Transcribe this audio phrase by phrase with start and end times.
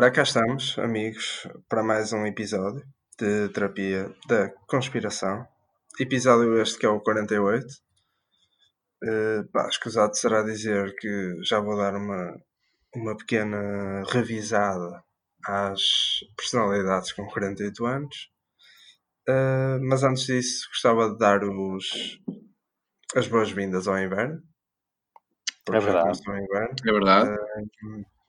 [0.00, 2.82] Ora, cá estamos, amigos, para mais um episódio
[3.18, 5.46] de Terapia da Conspiração.
[6.00, 7.66] Episódio este que é o 48.
[9.04, 12.34] Uh, pá, escusado será dizer que já vou dar uma,
[12.96, 15.04] uma pequena revisada
[15.44, 15.82] às
[16.34, 18.30] personalidades com 48 anos.
[19.28, 22.18] Uh, mas antes disso, gostava de dar os,
[23.14, 24.42] as boas-vindas ao inverno.
[25.68, 26.20] É verdade.
[26.22, 26.74] Inverno.
[26.88, 27.30] É verdade.
[27.30, 28.19] Uh,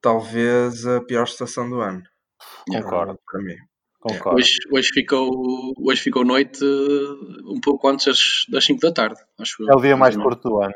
[0.00, 2.02] talvez a pior estação do ano.
[2.68, 3.18] Concordo.
[3.30, 3.56] Para mim.
[4.00, 4.38] Concordo.
[4.38, 5.30] Hoje, hoje, ficou,
[5.78, 9.68] hoje ficou noite uh, um pouco antes das, das 5 da tarde, acho eu.
[9.70, 10.74] É o dia mais curto do ano.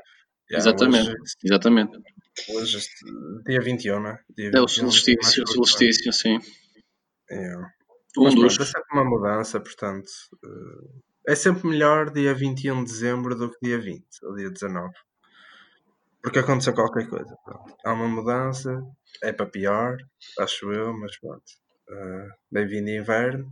[0.51, 1.99] Yeah, Exatamente, Hoje, exatamente.
[2.49, 2.79] hoje,
[3.47, 4.19] dia 21, né?
[4.37, 6.39] Dia É o 21, solstício, solstício, sim.
[7.31, 7.69] Yeah.
[8.19, 8.57] Um Mas dos.
[8.57, 10.11] pronto, é sempre uma mudança, portanto.
[10.45, 14.93] eh, é sempre melhor dia 21 de dezembro do que dia 20 ou dia 19.
[16.23, 17.35] Porque aconteceu qualquer coisa.
[17.45, 17.75] pronto.
[17.85, 18.79] Há uma mudança,
[19.23, 19.97] é para pior,
[20.39, 21.43] acho eu, mas pronto.
[21.91, 23.47] Eh, Bem-vindo inverno.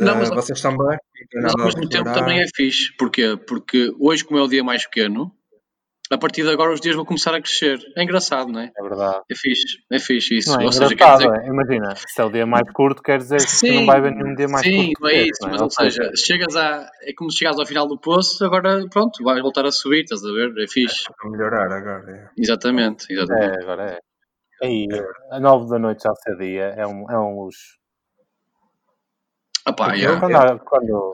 [0.00, 0.98] Não, Eh, mas- vocês estão bem?
[1.34, 2.94] Mas ao mesmo tempo também é fixe.
[2.96, 3.36] Porquê?
[3.46, 5.32] Porque hoje, como é o dia mais pequeno,
[6.10, 7.78] a partir de agora os dias vão começar a crescer.
[7.96, 8.70] É engraçado, não é?
[8.76, 9.20] É verdade.
[9.30, 10.52] É fixe, é fixe isso.
[10.52, 11.46] Não é Ou seja, quer dizer, é?
[11.48, 14.34] Imagina, se é o dia mais curto, quer dizer que Sim, não vai haver nenhum
[14.34, 15.00] dia mais Sim, curto.
[15.02, 15.64] não é que isso, não mas é?
[15.64, 16.88] ou seja, chegas a.
[17.02, 20.24] É como se chegares ao final do poço, agora pronto, vais voltar a subir, estás
[20.24, 20.52] a ver?
[20.62, 21.04] É fixe.
[21.20, 22.10] Para melhorar agora.
[22.10, 22.28] é.
[22.40, 23.58] Exatamente, exatamente.
[23.58, 23.98] É, agora é.
[24.62, 24.86] Aí,
[25.30, 27.76] a nove da noite já ser dia é um, é um luxo.
[29.66, 30.18] Ah, pá, yeah.
[30.20, 31.12] Quando, quando,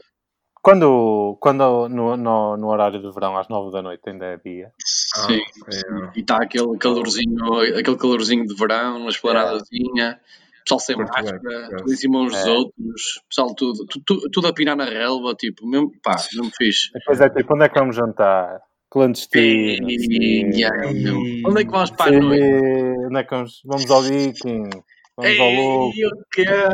[0.63, 4.71] quando, quando no, no, no horário de verão, às nove da noite, ainda é dia.
[4.85, 5.71] Sim, é.
[5.73, 5.81] sim.
[6.17, 10.21] E está aquele calorzinho, aquele calorzinho de verão, uma esplanadazinha,
[10.65, 11.37] pessoal sem bem, máscara,
[11.67, 11.77] acaso.
[11.79, 12.51] tudo em cima uns dos É.
[12.51, 16.91] outros, pessoal tudo, tu- tu- tudo a pinar na relva, tipo, mesmo, pá, mesmo fixe.
[16.95, 18.61] Depois é tipo, onde é que vamos jantar?
[18.89, 19.91] Clandestino.
[19.91, 20.51] E-.
[20.61, 22.45] E- Onde é que vamos para a noite?
[23.07, 23.63] onde é que vamos?
[23.65, 24.69] Vamos ao Viking.
[25.17, 25.93] Vamos ao Lobo.
[25.95, 26.73] Ei, eu quero.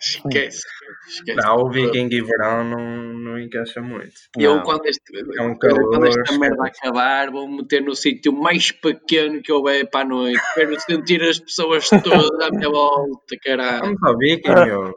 [0.00, 0.62] Esquece.
[1.08, 1.36] Esquece.
[1.36, 2.78] Não, o Viking e verão não,
[3.14, 4.12] não encaixa muito.
[4.36, 4.62] Eu, Não.
[4.62, 5.00] quando, este,
[5.38, 9.88] É um quando calor, esta merda acabar, vou meter no sítio mais pequeno que houver
[9.88, 10.40] para a noite.
[10.54, 13.80] Quero sentir as pessoas todas à minha volta, caralho.
[13.80, 14.94] Vamos ao Viking, meu.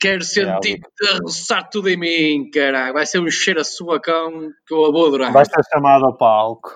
[0.00, 2.92] Quero sentir a roçar tudo em mim, caralho.
[2.94, 5.32] Vai ser um cheiro a suacão que eu vou adorar.
[5.32, 6.70] Vai ser chamado ao palco.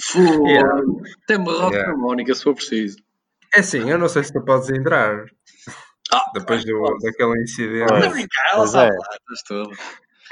[0.00, 0.48] Foda.
[0.48, 0.80] Yeah.
[1.26, 1.90] Tem-me rock Yeah.
[1.90, 2.96] harmónica se for preciso.
[3.54, 5.24] É assim, eu não sei se tu podes entrar
[6.12, 8.08] Ah, depois do, daquele incidente.
[8.10, 8.98] Brincar, ela sabe é.
[8.98, 9.68] lá, estás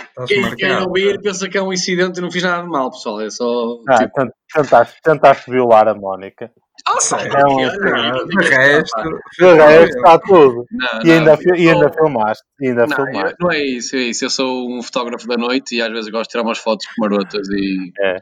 [0.00, 0.88] Estás Quem quer marcado.
[0.88, 3.20] ouvir pensa que é um incidente e não fiz nada de mal, pessoal.
[3.20, 3.78] É só.
[3.88, 6.50] Ah, tipo, tent- tentaste, tentaste violar a Mónica.
[6.86, 7.18] ah, Sei.
[7.18, 9.20] É um- não- eu não De resto.
[9.38, 10.64] De resto, está tudo.
[10.70, 12.44] Não, E não, ainda, fi- e ainda sou- filmaste.
[12.60, 13.30] E ainda Não, filmaste.
[13.30, 14.24] eu- não é isso, é isso.
[14.24, 17.48] Eu sou um fotógrafo da noite e às vezes gosto de tirar umas fotos marotas
[17.50, 17.92] e.
[18.00, 18.18] É.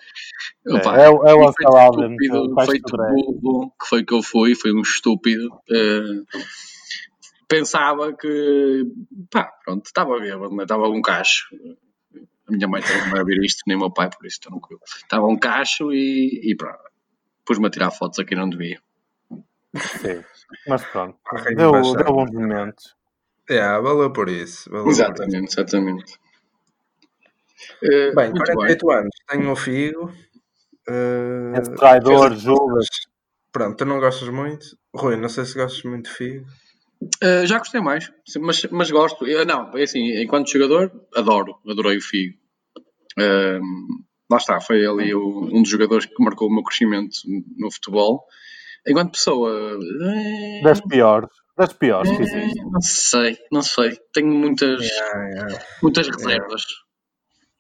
[0.68, 1.94] Opa, É, é o- é o e Ancelau
[2.66, 2.96] feito
[3.42, 5.48] burro, que foi que eu fui, foi um estúpido.
[5.70, 6.02] eh,
[7.56, 8.84] pensava que.
[9.30, 10.62] pá, pronto, estava bêbado, né?
[10.62, 11.44] estava um cacho.
[12.48, 14.52] A minha mãe também não vai ouvir isto, nem o meu pai, por isso estou
[14.52, 14.80] tranquilo.
[14.84, 16.78] Estava um cacho e, e pronto.
[17.44, 18.80] Pus-me a tirar fotos aqui não devia.
[19.76, 20.22] Sim.
[20.68, 21.18] Mas pronto.
[21.56, 22.94] Deu, deu bons momentos.
[23.48, 24.68] é, valeu por isso.
[24.70, 25.02] valeu por isso.
[25.02, 26.18] Exatamente, exatamente.
[27.82, 30.12] Eh, Bem, muito 48 anos, tenho o Figo.
[30.88, 32.86] eh, Esse traidor, Judas.
[33.52, 34.64] Pronto, tu não gostas muito?
[34.94, 36.46] Rui, não sei se gostas muito de Figo.
[37.22, 39.26] Uh, já gostei mais, mas, mas gosto.
[39.26, 42.36] Eu, não, é assim, enquanto jogador, adoro, adorei o Figo.
[43.18, 43.86] Um,
[44.30, 47.16] lá está, foi ali o- um dos jogadores que marcou o meu crescimento
[47.56, 48.24] no futebol.
[48.86, 49.78] Enquanto pessoa,
[50.14, 51.28] eh, Das piores.
[51.56, 52.64] Das piores que existem.
[52.70, 53.98] não sei, não sei.
[54.12, 55.64] Tenho muitas, Yeah, yeah.
[55.82, 56.62] muitas reservas.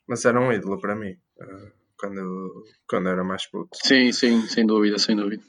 [0.08, 1.14] Mas era um ídolo para mim.
[1.40, 3.68] eh, quando, quando era mais puto.
[3.74, 5.42] Sim, sim, sem dúvida, sem dúvida.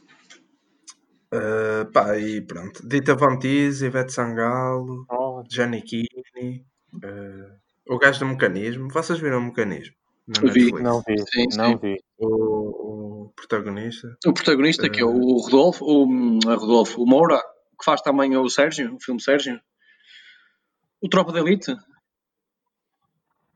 [1.33, 2.87] Eh, pá, e pronto.
[2.87, 6.63] Dita Von Teese, Ivete Sangalo, Oh, Giannichini,
[7.03, 7.49] eh,
[7.89, 8.87] o gajo do mecanismo.
[8.91, 9.95] Vocês viram o mecanismo?
[10.27, 10.71] Na Vi.
[10.71, 11.17] Não vi.
[11.17, 11.57] Sim, sim.
[11.57, 11.97] Não vi.
[12.17, 14.15] O, o protagonista.
[14.25, 18.47] O protagonista, que é o Rodolfo, o, a Rodolfo, o Moura, que faz também o
[18.47, 19.59] Sérgio, o filme Sérgio.
[21.01, 21.75] O Tropa da Elite.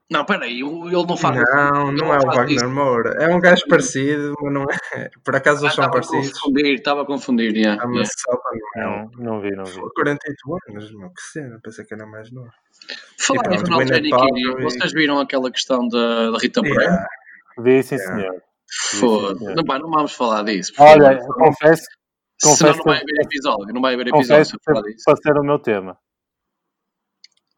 [0.10, 1.36] Não, peraí, ele não faz.
[1.36, 2.70] Não, não é o Wagner isso.
[2.70, 3.12] Moura.
[3.22, 4.68] É um gajo parecido, mas não é.
[5.24, 6.40] Por acaso Ah, eles são Estava a parecidos.
[6.40, 7.56] confundir, estava a confundir.
[7.58, 8.00] yeah, Ah, yeah.
[8.00, 8.10] mas
[8.78, 9.08] não é.
[9.18, 9.82] Não, vi, não vi.
[9.96, 11.60] 48 anos, meu, que cena.
[11.62, 12.50] Pensei que era mais novo.
[13.20, 16.84] Falar em Ronaldo e- vocês viram aquela questão da, da Rita Pereira?
[16.84, 17.08] Yeah.
[17.60, 18.16] Vi, sim, Yeah.
[18.22, 18.42] senhor.
[18.70, 19.44] Foda-se.
[19.56, 20.72] Não, não vamos falar disso.
[20.80, 21.36] Olha, favor.
[21.38, 21.84] confesso,
[22.40, 23.74] Senão confesso não vai haver episódio.
[23.74, 25.04] Não vai haver episódio confesso se eu falar disso.
[25.06, 25.98] para ser o meu tema.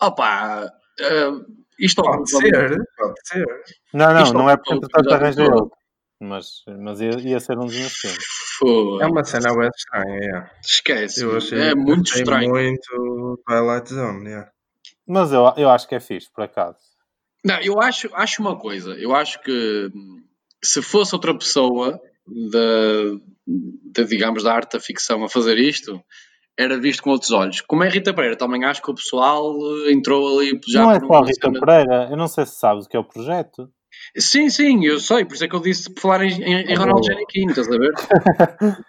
[0.02, 1.32] Opa, eh,
[1.80, 3.46] isto Pode ser, pode ser.
[3.94, 5.78] Não, não, Isto não é é porque entretanto episódio arranjei outro.
[6.22, 8.26] mas, mas ia, ia ser um dos meus filmes.
[9.02, 10.52] É uma cena bem estranha, yeah.
[10.62, 11.24] Esquece.
[11.24, 12.50] Eu achei, é muito achei estranho.
[12.50, 14.52] muito Twilight Zone, yeah.
[15.08, 16.78] Mas eu, eu acho que é fixe, por acaso.
[17.44, 18.92] Não, eu acho, acho uma coisa.
[18.92, 19.90] Eu acho que
[20.64, 22.00] se fosse outra pessoa
[22.52, 22.60] da,
[23.96, 26.04] da, digamos, da arte da ficção a fazer isto,
[26.60, 27.62] era visto com outros olhos.
[27.62, 29.56] Como é Rita Pereira, também acho que o pessoal
[29.88, 32.86] eh, entrou ali já não é só Rita cena- Pereira, eu não sei se sabes
[32.86, 33.70] o que é o projeto.
[34.18, 36.76] Sim, sim, eu sei, por isso é que eu disse por falar em, em, em
[36.76, 37.94] Ronald Giannichini, estás a ver?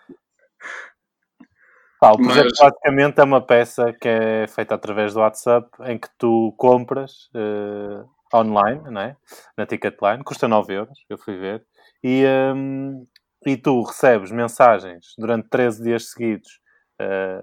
[2.00, 5.98] Pá, o projeto Mas- basicamente é uma peça que é feita através do WhatsApp em
[5.98, 8.02] que tu compras eh,
[8.34, 9.16] online, não é?
[9.56, 11.62] na Ticketline, custa 9 euros, eu fui ver,
[12.02, 12.24] e,
[12.54, 13.06] hum,
[13.46, 16.60] e tu recebes mensagens durante 13 dias seguidos
[16.98, 17.42] eh,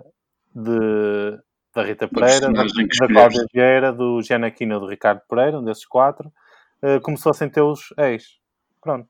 [0.57, 1.39] de,
[1.73, 2.65] da Rita Pereira, da.
[3.07, 6.31] Cláudia Vieira, do Giannaquino do Ricardo Pereira, um desses quatro,
[6.81, 8.39] eh, como se fossem teus ex.
[8.81, 9.09] Pronto.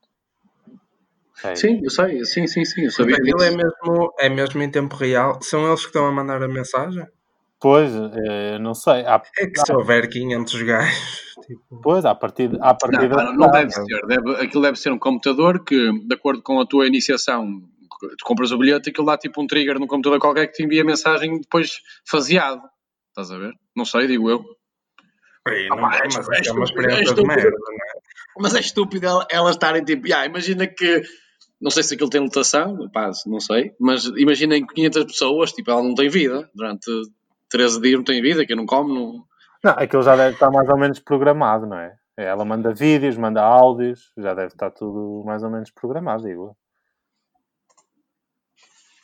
[1.42, 1.54] É.
[1.54, 3.42] Sim, eu sei, sim, sim, sim, eu sabia disso.
[3.42, 5.38] é mesmo, é mesmo em tempo real.
[5.40, 7.06] São eles que estão a mandar a mensagem?
[7.60, 9.06] Pois, eh, não sei.
[9.06, 13.50] Há, É que se houver 500 gajos, tipo, pois, à partida, à partida Não, não
[13.50, 14.06] deve ser.
[14.06, 17.62] Deve, aquilo deve ser um computador que, de acordo com a tua iniciação,
[18.00, 20.84] tu compras o bilhete, aquilo dá tipo um trigger no computador qualquer que te envia
[20.84, 22.62] mensagem depois faseado.
[23.10, 23.52] Estás a ver?
[23.76, 24.44] Não sei, digo eu.
[25.46, 27.26] Ah, não, pá, é mas é uma é experiência de estúpido.
[27.26, 28.00] merda, não é?
[28.40, 31.02] Mas é estúpido ela- elas estarem tipo, "Ya, imagina que,
[31.60, 35.82] não sei se aquilo tem lotação, pá, não sei, mas imaginem 500 pessoas, tipo, ela
[35.82, 36.48] não tem vida.
[36.54, 36.90] Durante
[37.48, 39.24] 13 dias não tem vida, que não come, não.
[39.64, 41.96] Não, aquilo já deve estar mais ou menos programado, não é?
[42.16, 46.56] Ela manda vídeos, manda áudios, já deve estar tudo mais ou menos programado, digo.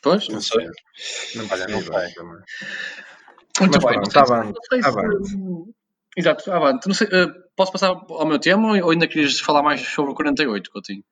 [0.05, 0.65] Pois, não sei.
[1.33, 2.13] Não Olha, não sei.
[2.13, 2.37] também.
[3.59, 4.59] Muito Mas bem, se- se- avante.
[6.15, 6.87] Exato, avante.
[6.87, 7.25] Não sei, eh,
[7.55, 11.03] posso passar ao meu tema ou ainda querias falar mais sobre o 48, Coutinho?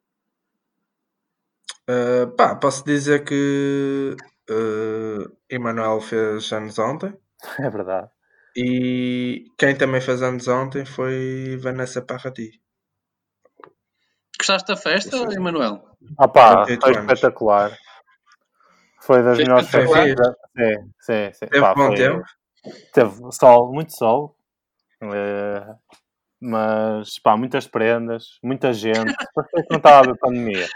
[1.90, 4.16] Uh, pá, posso dizer que
[4.52, 7.14] uh, Emanuel fez anos ontem
[7.60, 8.10] É verdade.
[8.56, 12.62] e quem também fez anos ontem foi Vanessa Parrati.
[14.38, 15.18] Gostaste da festa.
[15.34, 15.84] Emanuel?
[16.20, 17.12] Ah pá, 38 foi anos.
[17.12, 17.78] espetacular.
[19.06, 21.46] Foi das Foi melhores da- Sim, sim, sim.
[21.48, 22.24] Teve Pá, bom foi- tempo?
[22.94, 24.36] Teve sol, muito sol.
[25.02, 25.76] eh,
[26.40, 28.94] mas, pá, muitas prendas, muita gente.
[29.36, 30.68] Parecia que não estava a pandemia.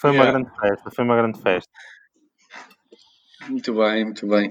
[0.00, 0.38] Foi uma Yeah.
[0.38, 1.72] grande festa, foi uma grande festa.
[3.48, 4.50] Muito bem, muito bem.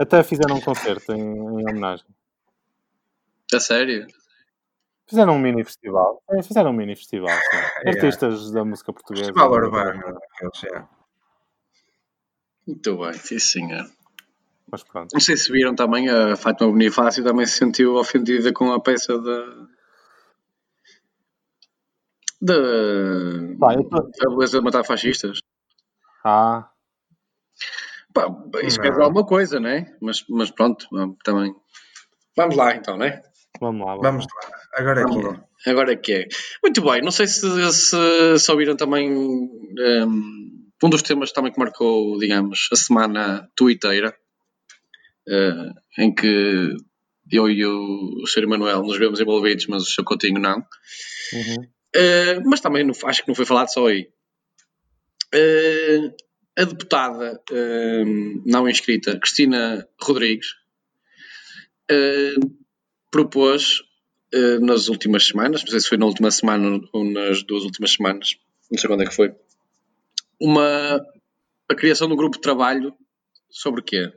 [0.00, 2.06] Até fizeram um concerto em, em homenagem.
[3.52, 4.06] A sério?
[5.06, 6.22] Fizeram um mini festival.
[6.30, 7.56] É, fizeram um mini festival, sim.
[7.84, 8.00] Yeah.
[8.00, 9.26] Artistas da música portuguesa.
[9.26, 10.18] Festival urbano.
[10.64, 10.88] yeah.
[12.66, 13.86] Muito bem, sim senhor.
[14.70, 15.12] Mas pronto.
[15.12, 19.18] Não sei se viram também, a Fátima Bonifácio também se sentiu ofendida com a peça
[19.20, 19.66] da.
[22.40, 22.54] da.
[23.58, 25.38] Da beleza de matar fascistas.
[26.24, 26.70] Ah,
[28.14, 28.28] Pá,
[28.62, 29.86] isso quer dizer alguma coisa, né?
[30.00, 30.86] Mas, mas pronto,
[31.24, 31.52] também.
[32.36, 33.20] Vamos lá então, né?
[33.60, 33.96] vamos lá.
[33.96, 34.58] Vamos lá.
[34.74, 35.44] Agora é Vamos que lá.
[35.66, 36.28] Agora é que é.
[36.62, 39.68] Muito bem, não sei se, se, se ouviram também um,
[40.82, 44.14] um dos temas também que marcou, digamos, a semana twitteira,
[45.28, 46.76] eh, em que
[47.32, 48.42] eu e o Sr.
[48.44, 50.04] Emanuel nos vemos envolvidos, mas o Sr.
[50.04, 50.58] Coutinho não.
[51.32, 51.66] Uhum.
[51.94, 54.08] Eh, mas também não- acho que não foi falado só aí.
[55.32, 56.12] Eh,
[56.56, 57.42] a deputada
[58.46, 60.54] não inscrita, Cristina Rodrigues,
[63.10, 63.82] propôs
[64.60, 68.36] nas últimas semanas, não sei se foi na última semana ou nas duas últimas semanas,
[68.70, 69.34] não sei quando é que foi,
[70.40, 71.00] uma,
[71.70, 72.94] a criação de um grupo de trabalho
[73.50, 74.12] sobre o quê?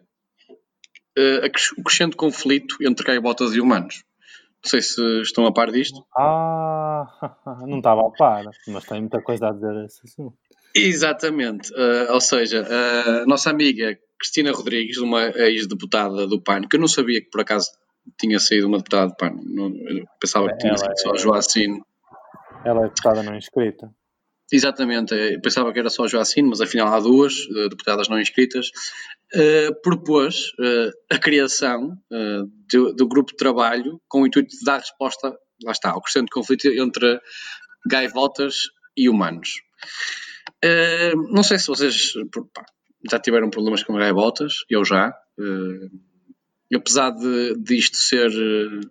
[1.18, 4.04] Eh, cres- o crescente conflito entre gaivotas e humanos.
[4.64, 6.06] Não sei se estão a par disto.
[6.16, 7.06] Ah,
[7.68, 10.36] não estava a par, mas tem muita coisa a dizer esse assunto.
[10.76, 11.72] Exatamente.
[11.76, 12.66] Eh, ou seja,
[13.22, 17.42] a nossa amiga Cristina Rodrigues, uma ex-deputada do PAN, que eu não sabia que por
[17.42, 17.70] acaso
[18.20, 19.72] tinha saído uma deputada do PAN, não,
[20.20, 21.82] pensava que tinha Ela sido só é- a Joacine.
[22.66, 23.90] Ela é deputada não inscrita.
[24.52, 28.72] Exatamente, eu pensava que era só Joacine, mas afinal há duas eh, deputadas não inscritas.
[29.34, 34.64] Eh, propôs eh, a criação eh, do, do grupo de trabalho com o intuito de
[34.64, 37.20] dar resposta, lá está, ao crescente conflito entre
[37.86, 39.50] gaivotas e humanos.
[40.64, 42.14] Eh, não sei se vocês
[42.54, 42.66] pá,
[43.10, 45.14] já tiveram problemas com gaivotas, eu já.
[45.40, 48.32] Eh, apesar de, disto ser.
[48.32, 48.88] eh,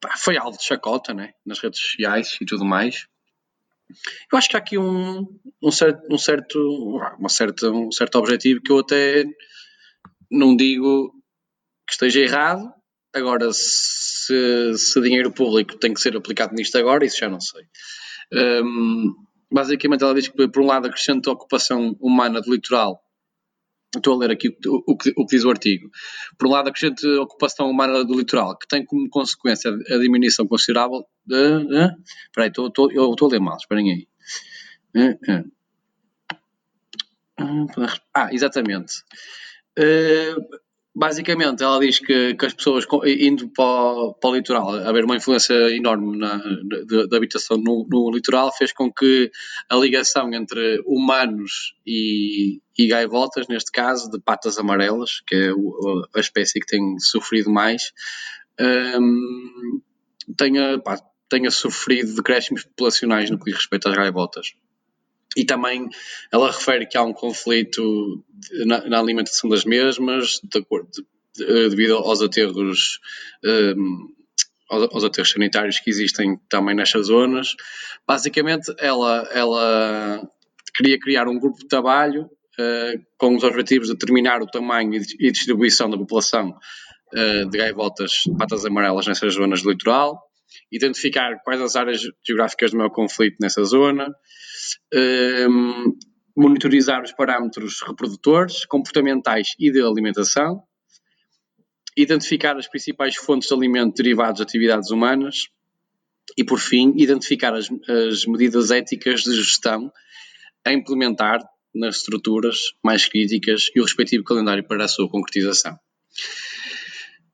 [0.00, 1.32] pá, foi algo de chacota, né?
[1.44, 3.06] Nas redes sociais e tudo mais.
[4.30, 5.26] Eu acho que há aqui um,
[5.62, 6.58] um, certo, um, certo,
[7.18, 9.24] uma certa, um certo objetivo que eu até
[10.30, 11.12] não digo
[11.86, 12.70] que esteja errado.
[13.14, 17.64] Agora, se, se dinheiro público tem que ser aplicado nisto agora, isso já não sei.
[18.62, 19.14] Um,
[19.50, 23.00] basicamente, ela diz que, por um lado, a crescente ocupação humana do litoral.
[23.96, 25.88] Estou a ler aqui o, o, que, o que diz o artigo.
[26.38, 30.46] Por um lado, a crescente ocupação humana do litoral, que tem como consequência a diminuição
[30.46, 31.04] considerável.
[31.28, 31.94] De,
[32.26, 34.08] espera aí, eu estou a ler mal, esperem aí.
[38.14, 39.02] Ah, exatamente.
[39.78, 40.58] Uh,
[40.94, 45.54] basicamente, ela diz que, que as pessoas indo para, para, o litoral, haver uma influência
[45.74, 49.30] enorme da habitação no, no, litoral, fez com que
[49.70, 55.50] a ligação entre humanos e, e gaivotas, neste caso, de patas amarelas, que é
[56.16, 57.92] a espécie que tem sofrido mais,
[59.00, 59.80] um,
[60.36, 64.54] tenha, pá, tenha sofrido decréscimos populacionais no que diz respeito às gaivotas.
[65.36, 65.88] E também
[66.32, 68.24] ela refere que há um conflito
[68.66, 71.04] na, na alimentação das mesmas, de, de,
[71.36, 72.98] de, devido aos aterros,
[73.44, 74.08] um,
[74.68, 77.54] aos, aos, aterros sanitários que existem também nestas zonas.
[78.06, 80.28] Basicamente, ela, ela
[80.74, 85.30] queria criar um grupo de trabalho uh, com os objetivos de determinar o tamanho e
[85.30, 86.56] distribuição da população
[87.12, 90.27] uh, de gaivotas patas amarelas nessas zonas do litoral,
[90.70, 94.08] identificar quais as áreas geográficas do maior conflito nessa zona,
[94.94, 95.96] um,
[96.36, 100.62] monitorizar os parâmetros reprodutores, comportamentais e de alimentação,
[101.96, 105.48] identificar as principais fontes de alimento derivados de atividades humanas.
[106.36, 109.90] E, por fim, identificar as, as medidas éticas de gestão
[110.64, 111.40] a implementar
[111.74, 115.78] nas estruturas mais críticas e o respectivo calendário para a sua concretização.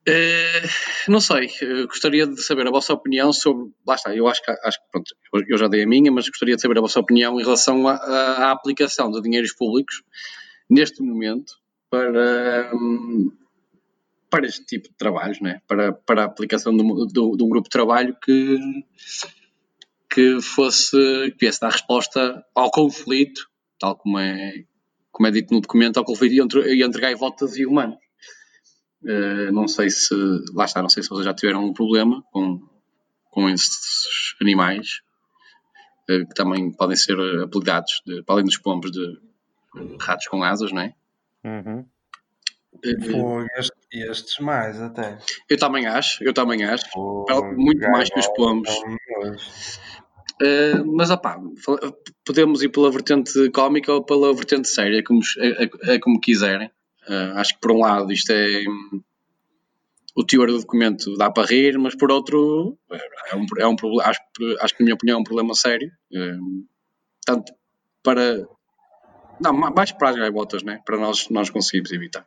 [0.07, 3.73] Uh, não sei, uh, gostaria de saber a vossa opinião sobre.
[3.87, 5.15] Lá está, eu acho que, acho que pronto,
[5.49, 8.51] eu já dei a minha, mas gostaria de saber a vossa opinião em relação à
[8.51, 10.03] aplicação de dinheiros públicos
[10.69, 11.55] neste momento
[11.91, 13.33] para, um,
[14.29, 15.63] para este tipo de trabalhos, né?
[15.67, 18.59] para, para a aplicação de, de, de um grupo de trabalho que,
[20.13, 20.97] que fosse
[21.33, 24.65] que viesse dar resposta ao conflito, tal como é,
[25.11, 28.04] como é dito no documento, ao conflito entre, entre gaivotas e humanos.
[29.05, 30.15] Uh, não sei se,
[30.55, 32.61] lá está, não sei se vocês já tiveram um problema com,
[33.31, 35.03] com esses animais,
[36.11, 39.19] uh, que também podem ser apelidados, de, para além dos pombos, de
[40.01, 40.95] ratos com asas, não é?
[41.45, 41.85] Uhum.
[42.83, 45.19] Uh, este, estes mais até.
[45.49, 46.85] Eu também acho, eu também acho.
[47.57, 48.75] muito mais que os pombos.
[50.43, 51.39] Uh, mas opá,
[52.25, 56.71] podemos ir pela vertente cómica ou pela vertente séria, como, é, é como quiserem.
[57.09, 58.65] Uh, acho que por um lado isto é
[60.17, 64.09] o teor do documento dá para rir, mas por outro é um, é um problema,
[64.09, 64.21] acho,
[64.61, 66.67] acho que na minha opinião é um problema sério, uh,
[67.27, 67.53] tanto
[68.03, 68.47] para
[69.41, 70.81] não, mais para as gaivotas, né?
[70.85, 72.27] para nós, nós conseguirmos evitar.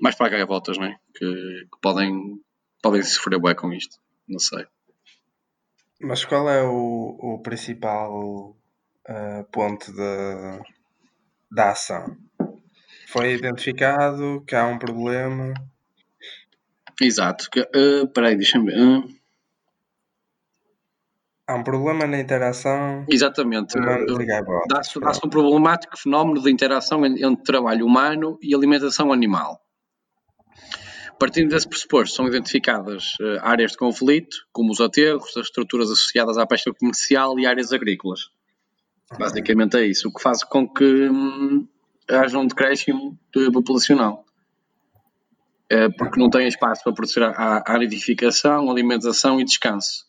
[0.00, 0.98] Mais para as gaivotas, né?
[1.14, 2.40] que, que podem,
[2.82, 3.98] podem sofrer bem com isto.
[4.28, 4.66] Não sei.
[6.00, 8.56] Mas qual é o, o principal
[9.08, 10.60] uh, ponto de,
[11.50, 12.16] da ação?
[13.12, 15.52] Foi identificado que há um problema.
[16.98, 17.46] Exato.
[17.76, 18.80] Uh, peraí, deixa-me ver.
[18.80, 19.04] Uh...
[21.46, 23.04] Há um problema na interação.
[23.06, 23.74] Exatamente.
[24.66, 29.60] Dá-se dá um problemático fenómeno de interação entre trabalho humano e alimentação animal.
[31.18, 36.38] Partindo desse pressuposto, são identificadas uh, áreas de conflito, como os aterros, as estruturas associadas
[36.38, 38.30] à pesca comercial e áreas agrícolas.
[39.18, 41.68] Basicamente é isso, o que faz com que hum,
[42.12, 43.18] haja um decréscimo
[43.52, 44.24] populacional.
[45.68, 50.04] É porque não tem espaço para produzir a, a aridificação, alimentação e descanso.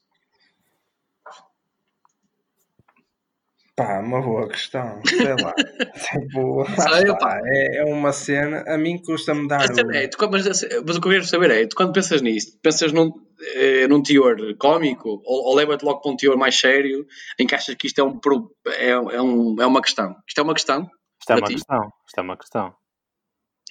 [3.75, 5.01] Pá, uma boa questão.
[5.03, 5.53] Sei lá.
[6.11, 8.63] tipo, Sei, está, é, é, uma cena.
[8.67, 9.67] A mim custa-me dar.
[9.67, 9.91] Mas, o...
[9.91, 10.45] é, tu, mas,
[10.85, 13.11] mas, o que eu quero saber é: tu quando pensas nisto, pensas num,
[13.55, 17.07] é, num teor cómico ou, ou leva-te logo para um teor mais sério
[17.39, 18.19] em que achas que isto é, um,
[18.67, 20.15] é, é, um, é uma questão?
[20.27, 20.87] Isto é uma questão?
[21.23, 21.53] Isto é uma ti?
[21.53, 21.93] questão.
[22.05, 22.75] Isto é uma questão.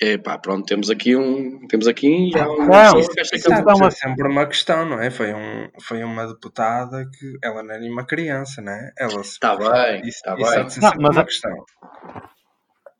[0.00, 1.66] É pá, pronto, temos aqui um.
[1.68, 3.90] Temos aqui já uma não, pessoa que acha que é uma...
[3.90, 5.11] sempre uma questão, não é?
[5.11, 8.90] Foi, um, foi uma deputada que ela não era nenhuma criança, não é?
[8.99, 10.66] Ela Está bem, está bem.
[10.66, 11.25] Isso não, mas uma a...
[11.25, 11.64] questão.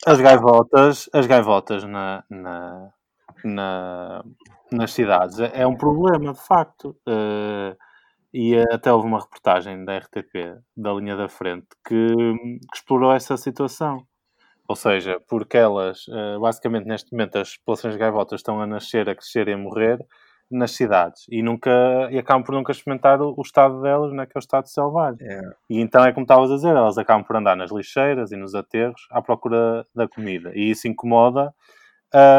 [0.05, 2.91] As gaivotas, as gaivotas na, na,
[3.43, 4.25] na,
[4.71, 6.95] nas cidades é, é um problema, de facto.
[7.09, 7.75] Uh,
[8.35, 13.37] e até houve uma reportagem da RTP, da linha da frente, que, que explorou essa
[13.37, 14.07] situação
[14.73, 19.07] ou seja, porque elas, eh, basicamente neste momento, as populações de gaivotas estão a nascer,
[19.07, 19.99] a crescer e a morrer
[20.51, 21.71] nas cidades e nunca
[22.11, 25.27] e acabam por nunca experimentar o, o estado delas, né, que é o estado selvagem.
[25.27, 25.55] Yeah.
[25.69, 28.55] E então é como estavas a dizer, elas acabam por andar nas lixeiras e nos
[28.55, 30.53] aterros à procura da comida.
[30.55, 31.53] E isso incomoda,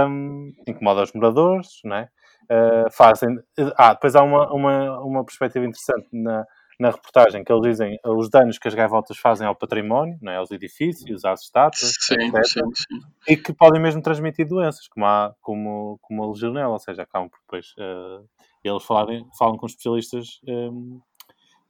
[0.10, 2.10] um, incomoda os moradores, né?
[2.46, 3.30] Uh, fazem.
[3.78, 6.48] Ah, depois há uma, uma, uma perspectiva interessante na,
[6.80, 10.52] na reportagem que eles dizem os danos que as gaivotas fazem ao património, né, aos
[10.52, 13.00] edifícios, às estátuas, Sim, sim, sim.
[13.28, 17.30] E que podem mesmo transmitir doenças, como a, como, como a legionela, ou seja, acabam
[17.30, 18.20] por depois eh,
[18.64, 20.70] eles falarem, falam com especialistas eh,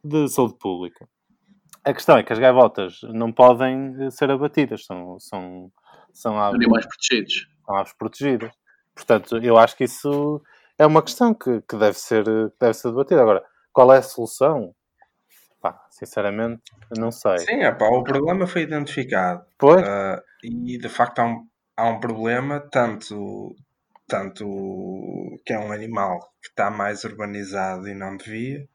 [0.04, 1.08] de saúde pública.
[1.84, 5.72] A questão é que as gaivotas não podem eh, ser abatidas, são, são,
[6.14, 7.48] são aves, Animais protegidos.
[7.66, 8.52] são aves protegidas.
[8.96, 10.42] Portanto, eu acho que isso
[10.78, 13.22] é uma questão que, que deve, ser, que deve ser debatida.
[13.22, 14.74] Agora, qual é a solução?
[16.06, 16.62] Sinceramente,
[16.98, 17.40] não sei.
[17.40, 19.46] Sim, epá, o problema foi identificado.
[19.58, 23.56] Pois, Ah, e de facto há um, há um problema, tanto,
[24.08, 24.46] tanto
[25.46, 28.68] que é um animal que está mais urbanizado e não devia,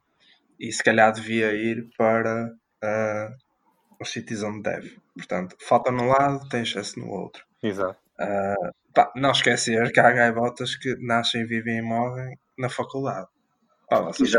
[0.58, 2.50] e se calhar devia ir para
[2.82, 3.30] ah,
[4.00, 4.98] os sítios onde deve.
[5.16, 7.44] Portanto, falta num lado, tem excesso no outro.
[7.62, 7.98] exato.
[8.18, 8.54] Ah,
[8.94, 13.28] pá, não esquecer que há gaivotas que nascem, vivem e morrem na faculdade.
[13.90, 14.30] Pá, vocês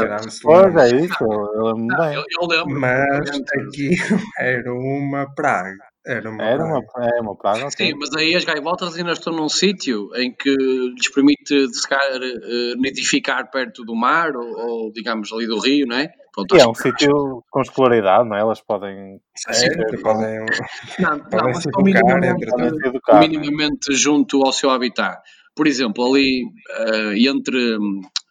[0.43, 0.83] Pois lembram.
[0.83, 2.15] é isso, eu lembro-me Ah, bem.
[2.15, 2.79] eu, eu lembro.
[2.79, 3.89] Mas aqui
[4.39, 5.75] era uma praga.
[6.05, 7.15] Era uma Era uma, praga.
[7.15, 7.85] é uma praga, ok.
[7.87, 12.21] Sim, mas aí as gaivotas ainda estão num sítio em que lhes permite, se calhar,
[12.21, 16.09] eh, nidificar perto do mar ou, ou, digamos, ali do rio, não é?
[16.33, 18.39] Pronto, E é um sítio com escolaridade, não é?
[18.39, 20.39] Elas podem, Sério, que podem,
[20.99, 22.45] Não, não, podem mas se educar minimamente,
[22.85, 23.15] educar.
[23.23, 23.27] é?
[23.27, 25.19] minimamente junto ao seu habitat.
[25.55, 26.43] Por exemplo, ali
[26.77, 27.77] eh, entre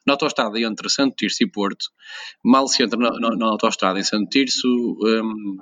[0.09, 1.87] na autostrada entre Santo Tirso e Porto,
[2.45, 5.57] mal se entra na, na, na autostrada em Santo Tirso, hum,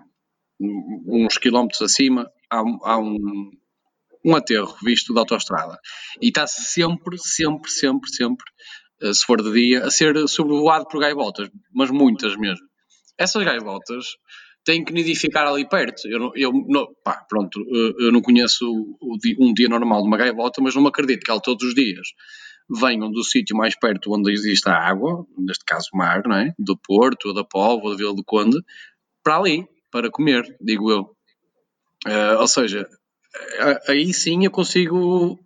[1.09, 3.50] uns quilómetros acima, há, um- há um,
[4.25, 5.79] um aterro visto da autostrada.
[6.23, 8.45] E está sempre, sempre, sempre, sempre,
[9.03, 12.67] eh, se for de dia, a ser sobrevoado por gaivotas, mas muitas mesmo.
[13.19, 14.06] Essas gaivotas
[14.65, 16.09] têm que nidificar ali perto.
[16.09, 18.65] Eu, eu não- pá, pronto, eh, eu não conheço
[19.39, 22.09] um dia normal de uma gaivota, mas não me acredito que ela todos os dias
[22.69, 26.55] venham do sítio mais perto onde existe a água, neste caso o mar, não é?
[26.59, 28.59] Do Porto, da Póvoa, da Vila do Conde,
[29.23, 31.17] para ali, para comer, digo eu.
[32.07, 32.89] Eh, ou seja,
[33.59, 35.39] eh, aí sim eu consigo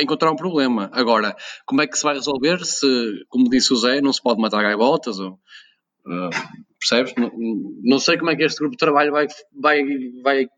[0.00, 0.90] encontrar um problema.
[0.92, 2.86] Agora, como é que se vai resolver se,
[3.28, 5.18] como disse o Zé, não se pode matar gaivotas?
[5.20, 5.38] Ou,
[6.06, 6.30] eh,
[6.78, 7.14] percebes?
[7.16, 7.30] Não,
[7.82, 9.84] não sei como é que este grupo de trabalho vai, vai,
[10.22, 10.48] vai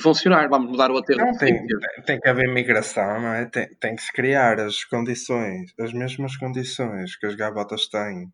[0.00, 0.48] funcionar.
[0.48, 1.20] Vamos mudar o aterro.
[1.20, 1.66] Não, de tem,
[2.04, 3.46] tem que haver migração, não é?
[3.46, 8.30] Tem, tem que se criar as condições, as mesmas condições que as gaivotas têm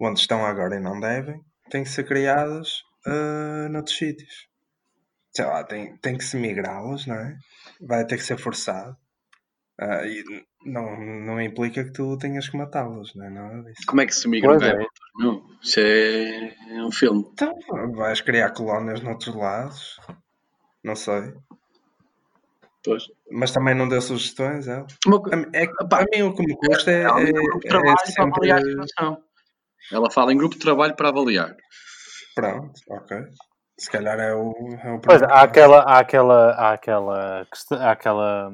[0.00, 4.48] onde estão agora e não devem, têm que ser criadas ah, noutros sítios.
[5.34, 7.36] Sei lá, tem, tem que se migrá-las, não é?
[7.80, 8.96] Vai ter que ser forçado.
[9.80, 10.22] Ah, e
[10.64, 13.82] não, não implica que tu tenhas que matá-las, não é nada disso.
[13.86, 14.72] Como é que se migram Pois é.
[14.72, 14.98] gaivotas?
[15.18, 17.24] Não, isso é, é um filme.
[17.32, 17.52] Então,
[17.92, 19.96] vais criar colónias noutros lados,
[20.84, 21.32] não sei.
[22.84, 23.04] Pois.
[23.30, 24.84] Mas também não deu sugestões, é?
[25.06, 25.22] Uma
[25.54, 27.70] é, Pá, a mim o que me custa é, Ela é, um grupo de é
[27.70, 28.30] trabalho para sempre.
[28.30, 29.22] avaliar a situação.
[29.90, 31.56] Ela fala em grupo de trabalho para avaliar.
[32.34, 33.16] Pronto, ok.
[33.78, 37.90] Se calhar é o, é o Pois, há aquela, há aquela, há aquela, questão- há
[37.90, 38.50] aquela,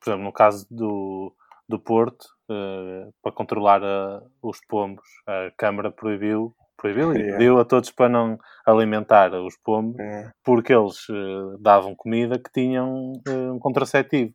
[0.00, 1.32] por exemplo, no caso do,
[1.68, 7.32] do Porto, eh, para controlar eh, os pombos, a Câmara proibiu, proibiu e Yeah.
[7.38, 10.30] pediu a todos para não alimentar os pombos, É.
[10.44, 14.32] porque eles eh, davam comida que tinham eh, um contraceptivo.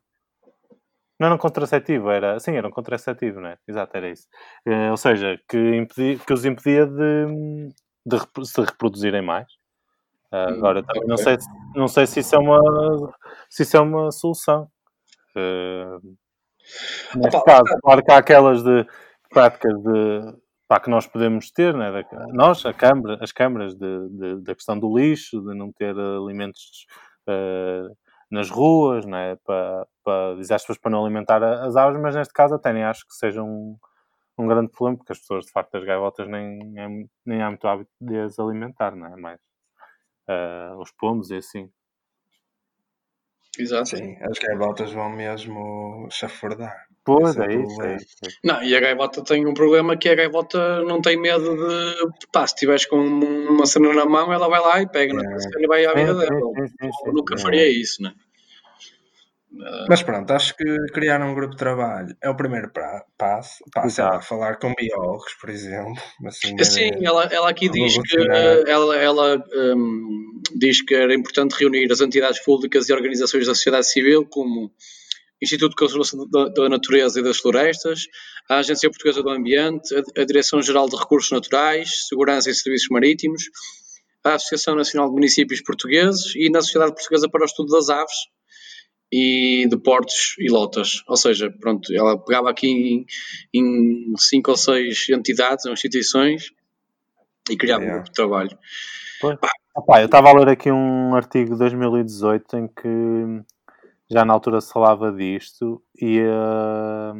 [1.18, 3.56] Não era um contraceptivo, era, sim, era um contraceptivo, não é?
[3.66, 4.26] Exato, era isso.
[4.66, 7.70] Eh, ou seja, que, impedi, que os impedia de,
[8.04, 9.46] de se reproduzirem mais.
[10.30, 12.60] Ah, agora, também não, sei, se- não sei se isso é uma,
[13.48, 14.68] se isso é uma solução.
[15.36, 15.98] Eh,
[17.16, 18.86] neste caso, claro que há aquelas de
[19.30, 20.34] práticas de,
[20.68, 21.90] pá, que nós podemos ter, né?
[21.92, 25.94] da- nós, a câmara, as câmaras, de, de- da questão do lixo, de não ter
[25.98, 26.86] alimentos
[27.28, 27.82] eh,
[28.30, 29.36] nas ruas, né?
[29.44, 32.84] para, para, dizer às pessoas para não alimentar as aves, mas neste caso até nem
[32.84, 33.76] acho que seja um,
[34.38, 37.66] um grande problema, porque as pessoas, de facto, as gaivotas nem, mu- nem há muito
[37.68, 39.16] hábito de as alimentar, não é?
[39.16, 39.40] Mais
[40.28, 41.70] eh, os pombos e assim.
[43.58, 43.88] Exato.
[43.96, 46.86] Sim, as gaivotas vão mesmo chafurdar.
[47.06, 47.96] Pois, é é isso, é problema.
[47.96, 48.06] isso.
[48.24, 48.38] é isso.
[48.44, 52.26] Não, e a gaivota tem um problema que a gaivota não tem medo de.
[52.32, 55.38] Pá, se estiveres com uma cena na mão, ela vai lá e pega na É.
[55.38, 56.40] cena e vai à vida dela.
[57.06, 57.38] Eu nunca É.
[57.38, 58.12] faria isso, né?
[59.88, 63.64] Mas pronto, acho que criar um grupo de trabalho é o primeiro pra- passo.
[63.86, 64.26] Exato.
[64.26, 65.94] falar com biólogos, por exemplo.
[66.26, 68.68] Assim, Sim, é- ela, ela aqui diz que Revolucionário.
[68.68, 73.86] ela, ela hum, diz que era importante reunir as entidades públicas e organizações da sociedade
[73.88, 74.70] civil, como
[75.42, 78.04] Instituto de Conservação da, Natureza e das Florestas,
[78.48, 83.44] a Agência Portuguesa do Ambiente, a, Direção-Geral de Recursos Naturais, Segurança e Serviços Marítimos,
[84.24, 88.14] a Associação Nacional de Municípios Portugueses e na Sociedade Portuguesa para o Estudo das Aves
[89.12, 91.02] e de portos e lotas.
[91.06, 93.06] Ou seja, pronto, ela pegava aqui em,
[93.54, 96.50] em cinco ou seis entidades ou instituições
[97.48, 97.94] e criar um Yeah.
[97.94, 98.58] grupo de trabalho.
[99.20, 99.38] Pois.
[99.76, 103.44] Opa, eu estava a ler aqui um artigo de 2018 em que
[104.10, 107.12] já na altura se falava disto e, eh,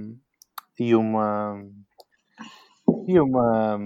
[0.78, 1.62] e uma
[3.08, 3.78] e uma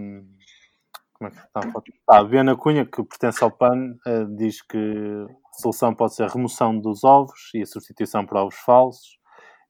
[1.21, 1.61] como é que está?
[2.09, 6.29] Ah, Viana Cunha, que pertence ao PAN, eh, diz que a solução pode ser a
[6.29, 9.19] remoção dos ovos e a substituição por ovos falsos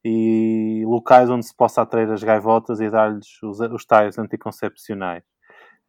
[0.03, 5.23] e locais onde se possa atrair as gaivotas e dar-lhes os, os tais anticoncepcionais.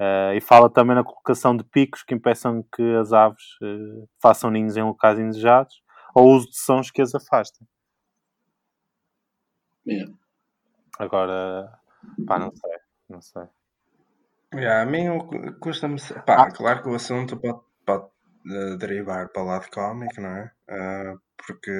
[0.01, 4.51] Eh, e fala também na colocação de picos que impeçam que as aves eh, façam
[4.51, 5.82] ninhos em locais indesejados
[6.15, 7.67] ou o uso de sons que as afastem.
[9.87, 10.13] Yeah.
[10.99, 11.79] Agora,
[12.27, 12.77] pá, não sei,
[13.09, 13.43] não sei.
[14.55, 15.07] Yeah, a mim
[15.61, 15.97] custa-me.
[16.27, 16.51] Pá, Ah.
[16.53, 18.07] claro que o assunto pode, pode
[18.51, 20.53] eh, derivar para o lado cómico, não é?
[20.69, 21.15] Ah,
[21.47, 21.73] porque,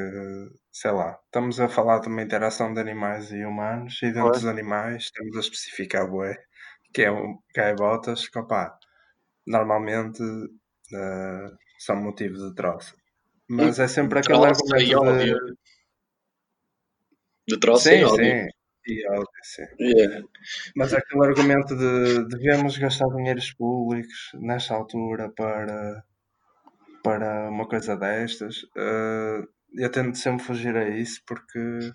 [0.73, 4.47] sei lá, estamos a falar de uma interação de animais e humanos e dentro dos
[4.47, 6.35] animais estamos a especificar bué,
[6.95, 8.77] que é um gaivotas que, opá,
[9.47, 10.23] normalmente
[10.95, 12.95] ah, são motivo de troça.
[13.57, 15.35] Mas é sempre aquele argumento e de...
[17.49, 18.25] De troça e Sim, ódio.
[18.25, 18.47] sim.
[18.87, 19.63] E ódio, sim.
[19.81, 20.27] Yeah.
[20.77, 26.05] Mas aquele argumento de devemos gastar dinheiros públicos nesta altura para,
[27.03, 29.43] para uma coisa destas, eh,
[29.75, 31.93] eu tento sempre fugir a isso porque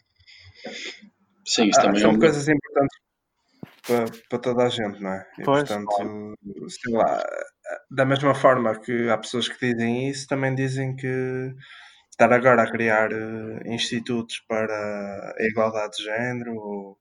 [1.46, 2.20] Sim, isso há, também é são um.
[2.20, 3.00] coisas importantes
[3.86, 5.28] para, para toda a gente, não é?
[5.39, 6.36] E Pois, portanto,
[6.70, 7.24] sei lá,
[7.89, 11.53] da mesma forma que há pessoas que dizem isso, também dizem que
[12.12, 14.73] estar agora a criar eh, institutos para
[15.39, 16.97] a igualdade de género, ou,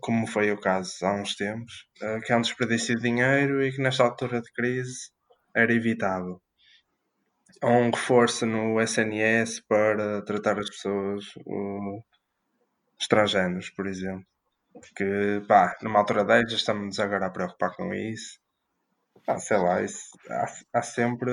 [0.00, 3.72] como foi o caso há uns tempos, eh, que é um desperdício de dinheiro e
[3.72, 5.10] que nesta altura de crise
[5.54, 6.40] era evitável.
[7.62, 12.04] Ou um reforço no SNS para tratar as pessoas uh,
[13.00, 14.26] os transgêneros, por exemplo.
[14.96, 18.38] Que, pá, numa altura destas estamos agora a preocupar com isso.
[19.26, 20.46] Pá, sei lá, isso, há,
[20.78, 21.30] há sempre.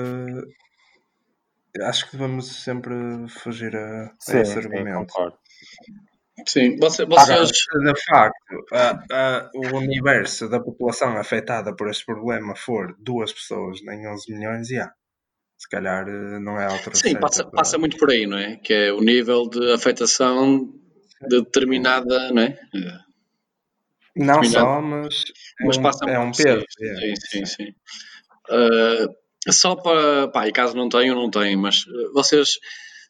[1.82, 2.94] Acho que devemos sempre
[3.28, 5.06] fugir a, a Sim, esse sim, argumento.
[5.12, 5.38] concordo.
[6.46, 7.50] Sim, você, Agora, vocês.
[7.50, 13.32] se de facto a- a- o universo da população afetada por este problema for duas
[13.32, 14.92] pessoas em 11 milhões, já.
[15.56, 18.36] Se calhar eh, não é a altura Sim, passa, para- passa muito por aí, não
[18.36, 18.56] é?
[18.56, 20.72] Que é o nível de afetação
[21.28, 22.58] de determinada, não é?
[24.16, 25.24] Não só, mas
[25.60, 26.64] é Mas um, passa é um muito, peso.
[26.78, 26.94] sim, é.
[26.94, 27.74] sim, sim, sim.
[28.50, 32.58] Uh, só para, pá, e caso não tenham, não têm, mas uh, vocês,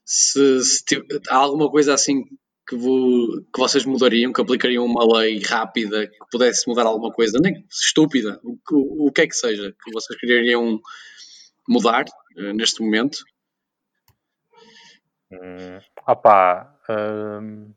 [0.04, 2.24] se, se tiv- há alguma coisa assim
[2.68, 7.38] que, vo- que vocês mudariam, que aplicariam uma lei rápida que pudesse mudar alguma coisa,
[7.42, 10.80] nem estúpida, o, que- o que é que seja, que vocês queriam
[11.68, 12.04] mudar
[12.38, 13.18] uh, neste momento?
[15.30, 17.74] Hum, opá, hum,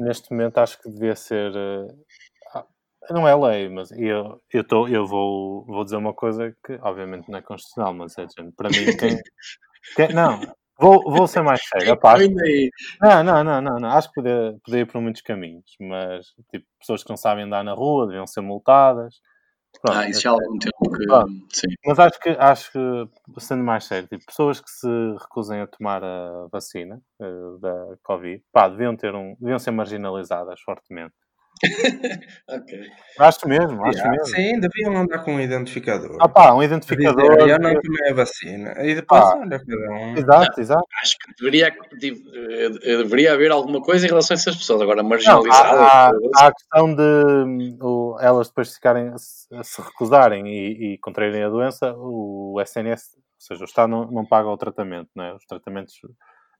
[0.00, 1.52] neste momento acho que devia ser.
[1.56, 1.88] eh,
[2.54, 2.66] ah,
[3.10, 7.30] não é lei, mas eu, eu, tô, eu vou, vou dizer uma coisa que obviamente
[7.30, 8.54] não é constitucional, mas é de género.
[8.56, 9.18] Para mim, quem.
[9.96, 10.40] quem- não,
[10.80, 11.92] vou, vou ser mais sério.
[12.42, 12.70] aí.
[13.02, 13.88] não, não, não, não, não.
[13.90, 17.64] Acho que podia, podia ir por muitos caminhos, mas tipo, pessoas que não sabem andar
[17.64, 19.16] na rua deviam ser multadas.
[19.82, 21.12] Pronto, Ah, isso já há algum tempo que.
[21.12, 21.24] Ah.
[21.86, 24.86] Mas acho que, acho que, sendo mais sério, tipo, pessoas que se
[25.20, 30.60] recusem a tomar a vacina eh, da Covid, pá, deviam, ter um, deviam ser marginalizadas
[30.62, 31.14] fortemente.
[32.48, 32.80] ok.
[33.18, 34.26] Acho mesmo, acho Yeah, mesmo.
[34.36, 36.16] Sim, deviam andar com um identificador.
[36.20, 37.48] Ah pá, um Dizer, identificador.
[37.48, 38.74] eu não tomei a vacina.
[38.84, 39.36] E depois, Ah.
[39.38, 40.16] olha, cada um.
[40.16, 40.86] Exato, exato.
[41.02, 44.82] Acho que deveria, eh, deveria haver alguma coisa em relação a essas pessoas.
[44.82, 45.70] Agora, Não, marginalizadas.
[45.80, 50.98] há, há- há a questão de o- elas depois ficarem, se, se recusarem e, e
[50.98, 55.24] contraírem a doença, o SNS, ou seja, o Estado não, não paga o tratamento, não
[55.24, 55.34] é?
[55.34, 55.94] Os tratamentos,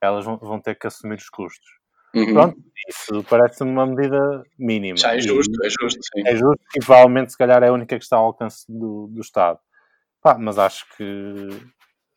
[0.01, 1.69] elas vão, vão ter que assumir os custos.
[2.14, 2.33] Uhum.
[2.33, 2.57] Pronto,
[2.88, 4.96] isso parece-me uma medida mínima.
[4.96, 6.22] Já é E- justo, é justo, sim.
[6.27, 9.20] é justo e provavelmente se calhar é a única que está ao alcance do, do
[9.20, 9.59] Estado.
[10.22, 11.03] Pá, mas acho que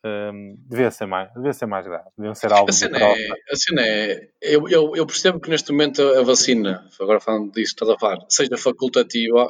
[0.04, 2.08] hum, devia, ser mais, devia ser mais grave.
[2.16, 5.72] Deviam ser algo A cena é, a cena é eu, eu, eu percebo que neste
[5.72, 9.48] momento a vacina, agora falando disso, estás a falar, seja facultativa,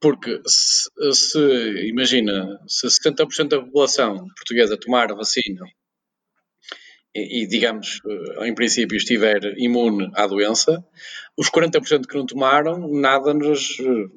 [0.00, 5.62] porque se, se- imagina, se 70% da população portuguesa tomar a vacina
[7.14, 8.00] e, e, digamos,
[8.40, 10.84] eh, em princípio estiver imune à doença,
[11.36, 13.78] os 40% que não tomaram, nada nos.
[13.80, 14.08] eh,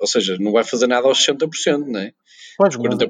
[0.00, 2.12] Ou seja, não vai fazer nada aos 60%, não é?
[2.56, 3.08] Pois, Os mas, 40%.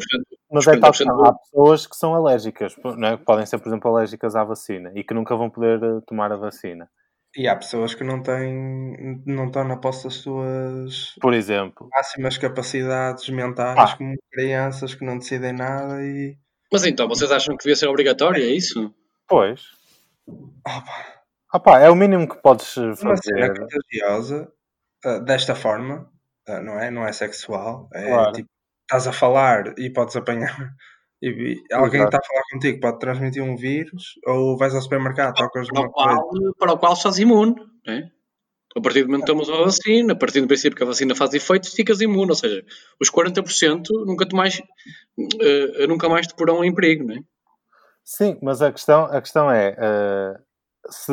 [0.51, 1.27] mas os é tal 40%.
[1.27, 3.17] Há pessoas que são alérgicas, não é?
[3.19, 6.33] que podem ser, por exemplo, alérgicas à vacina e que nunca vão poder eh, tomar
[6.33, 6.89] a vacina.
[7.37, 11.89] E há pessoas que não têm, não estão na posse das suas Por exemplo.
[11.95, 13.97] máximas capacidades mentais, Ah.
[13.99, 16.37] como crianças que não decidem nada e.
[16.73, 18.43] Mas então, vocês acham que devia ser obrigatório?
[18.43, 18.93] É isso?
[19.29, 19.63] Pois.
[20.67, 23.59] Opa, Ah pá, é o mínimo que podes uma cena fazer.
[23.59, 24.53] contagiosa
[25.05, 26.11] ah, desta forma
[26.49, 26.91] ah, não é?
[26.91, 27.89] Não é sexual.
[27.95, 28.33] É Claro.
[28.33, 28.49] tipo,
[28.83, 30.49] estás a falar e podes apanhar.
[31.21, 31.31] E,
[31.69, 35.67] e alguém está a falar contigo, pode transmitir um vírus, ou vais ao supermercado, tocas
[35.67, 36.15] para, o coisa.
[36.15, 37.57] qual, para o qual estás imune.
[37.85, 38.09] Não é?
[38.77, 41.17] A partir do momento que tomas uma vacina, a partir do princípio que a vacina
[41.17, 42.31] faz efeito, ficas imune.
[42.31, 42.65] Ou seja,
[43.01, 44.63] os 40% nunca, te mais,
[45.41, 47.05] eh, nunca mais te porão em perigo.
[47.05, 47.19] Não é?
[48.11, 50.39] Sim, mas a questão, a questão é eh,
[50.89, 51.13] se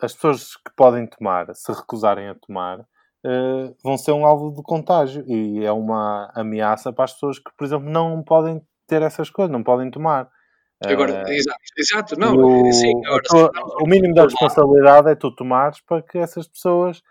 [0.00, 2.80] as pessoas que podem tomar, se recusarem a tomar,
[3.26, 7.50] eh, vão ser um alvo de contágio e é uma ameaça para as pessoas que,
[7.58, 10.30] por exemplo, não podem ter essas coisas, não podem tomar.
[10.82, 15.14] Agora, Eh, exato, exato, não, o, sim, agora, tua- nós o mínimo da responsabilidade é
[15.14, 17.02] tu tomares para que essas pessoas,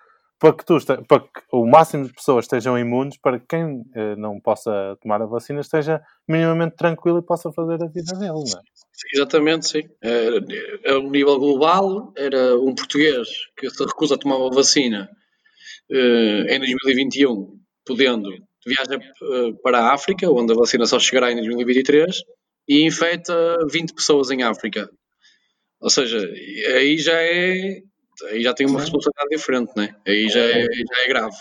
[0.41, 0.75] para que, tu,
[1.07, 5.21] para que o máximo de pessoas estejam imunes, para que quem eh, não possa tomar
[5.21, 8.61] a vacina esteja minimamente tranquilo e possa fazer a vida dele, não é?
[9.13, 9.83] Exatamente, sim.
[10.01, 15.07] Eh, A um nível global, era um português que se recusa a tomar uma vacina
[15.91, 18.31] eh, em 2021, podendo,
[18.65, 22.23] viaja eh, para a África, onde a vacina só chegará em 2023,
[22.67, 23.33] e infecta
[23.71, 24.89] 20 pessoas em África.
[25.79, 26.17] Ou seja,
[26.75, 27.83] aí já é.
[28.27, 28.85] Aí já tem uma Sim.
[28.85, 29.95] responsabilidade diferente, né?
[30.07, 31.35] Aí já é, já é grave.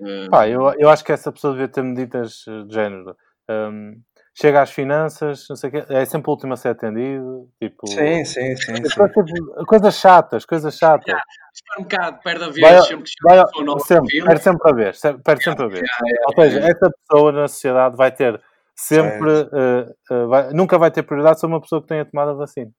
[0.00, 3.16] Eh, Pá, eu, eu acho que essa pessoa devia ter medidas eh, de género.
[3.48, 4.00] hum,
[4.34, 7.48] chega às finanças, não sei o quê, é sempre o último a ser atendido.
[7.60, 8.82] Tipo, Sim, sim, sim, sim.
[8.82, 11.14] Coisas, tipo, coisas chatas, coisas chatas.
[11.54, 15.00] supermercado, perde a Vai, vez, sempre que chega vai, nova sempre, perde sempre a vez.
[15.24, 15.82] Perde sempre a vez.
[15.82, 16.74] Yeah, Ou seja, yeah.
[16.76, 18.42] essa pessoa na sociedade vai ter
[18.74, 19.30] sempre.
[19.52, 22.70] eh, eh, vai- nunca vai ter prioridade sobre uma pessoa que tenha tomado a vacina.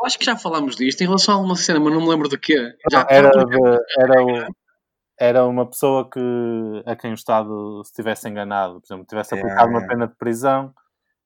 [0.00, 2.28] Eu acho que já falámos disto em relação a uma cena, mas não me lembro
[2.28, 2.56] de quê.
[2.90, 4.54] Já, Era, de- era, o-
[5.18, 6.20] era uma pessoa que
[6.86, 9.94] a quem o Estado se tivesse enganado, por exemplo, tivesse Yeah, aplicado uma yeah.
[9.94, 10.72] pena de prisão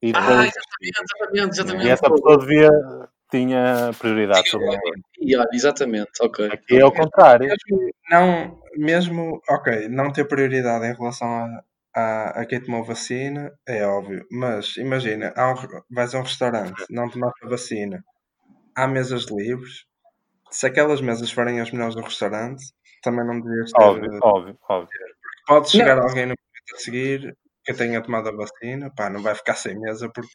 [0.03, 1.87] e, Ah, depois- exatamente, exatamente, exatamente.
[1.87, 2.71] e essa pessoa devia,
[3.31, 4.81] tinha prioridade sobre ela.
[5.21, 6.49] E, exatamente, ok.
[6.51, 7.47] Aqui é ao contrário.
[7.49, 11.63] Mesmo não, mesmo, ok, não ter prioridade em relação a,
[11.97, 15.55] a, a quem tomou vacina, é óbvio, mas imagina, um,
[15.95, 18.05] vais a um restaurante, não tomaste a vacina,
[18.77, 19.85] há mesas livres,
[20.51, 22.65] se aquelas mesas forem as melhores do restaurante,
[23.03, 23.83] também não devias ter.
[23.83, 24.99] Óbvio, óbvio, óbvio.
[25.47, 29.35] Pode chegar alguém no momento a seguir que tenha tomado a vacina, pá, não vai
[29.35, 30.31] ficar sem mesa porque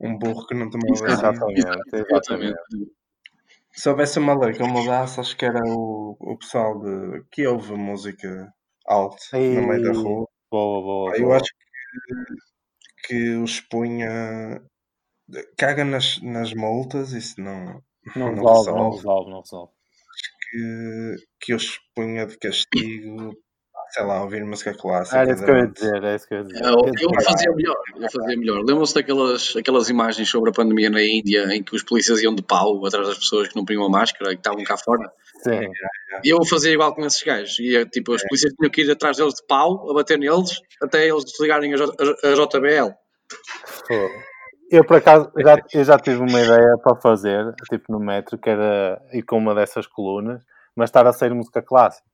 [0.00, 1.30] um burro que não tomou a vacina.
[1.30, 2.58] Exatamente, exatamente.
[3.72, 7.46] Se houvesse uma lei que eu mudasse, acho que era o, o pessoal de, que
[7.46, 8.52] ouve música
[8.86, 10.28] alto no meio da Ei, rua.
[10.50, 11.36] Boa, boa, Eu boa.
[11.36, 11.50] acho
[13.04, 14.60] que, que os punha.
[15.56, 17.82] Caga nas, nas multas, isso não,
[18.16, 18.96] Não não resolve, não resolve.
[18.96, 19.72] resolve, não resolve.
[20.50, 23.34] Que, que os punha de castigo,
[23.92, 25.18] sei lá, ouvir música clássica.
[25.18, 26.64] Era isso que eu ia dizer, é isso que eu ia dizer.
[26.64, 28.58] Eu, eu fazia melhor, eu fazia melhor.
[28.62, 32.42] Lembram-se daquelas aquelas imagens sobre a pandemia na Índia em que os polícias iam de
[32.42, 35.10] pau atrás das pessoas que não punham a máscara e que estavam cá fora?
[35.42, 35.70] Sim.
[36.22, 37.58] E eu fazia igual com esses gajos.
[37.58, 41.08] E, tipo, os polícias tinham que ir atrás deles de pau, a bater neles, até
[41.08, 42.94] eles desligarem a, J- a- a JBL.
[43.86, 44.31] Foda.
[44.72, 48.48] Eu, por acaso, já, eu já tive uma ideia para fazer, tipo no metro, que
[48.48, 50.42] era ir com uma dessas colunas,
[50.74, 52.08] mas estar a sair música clássica.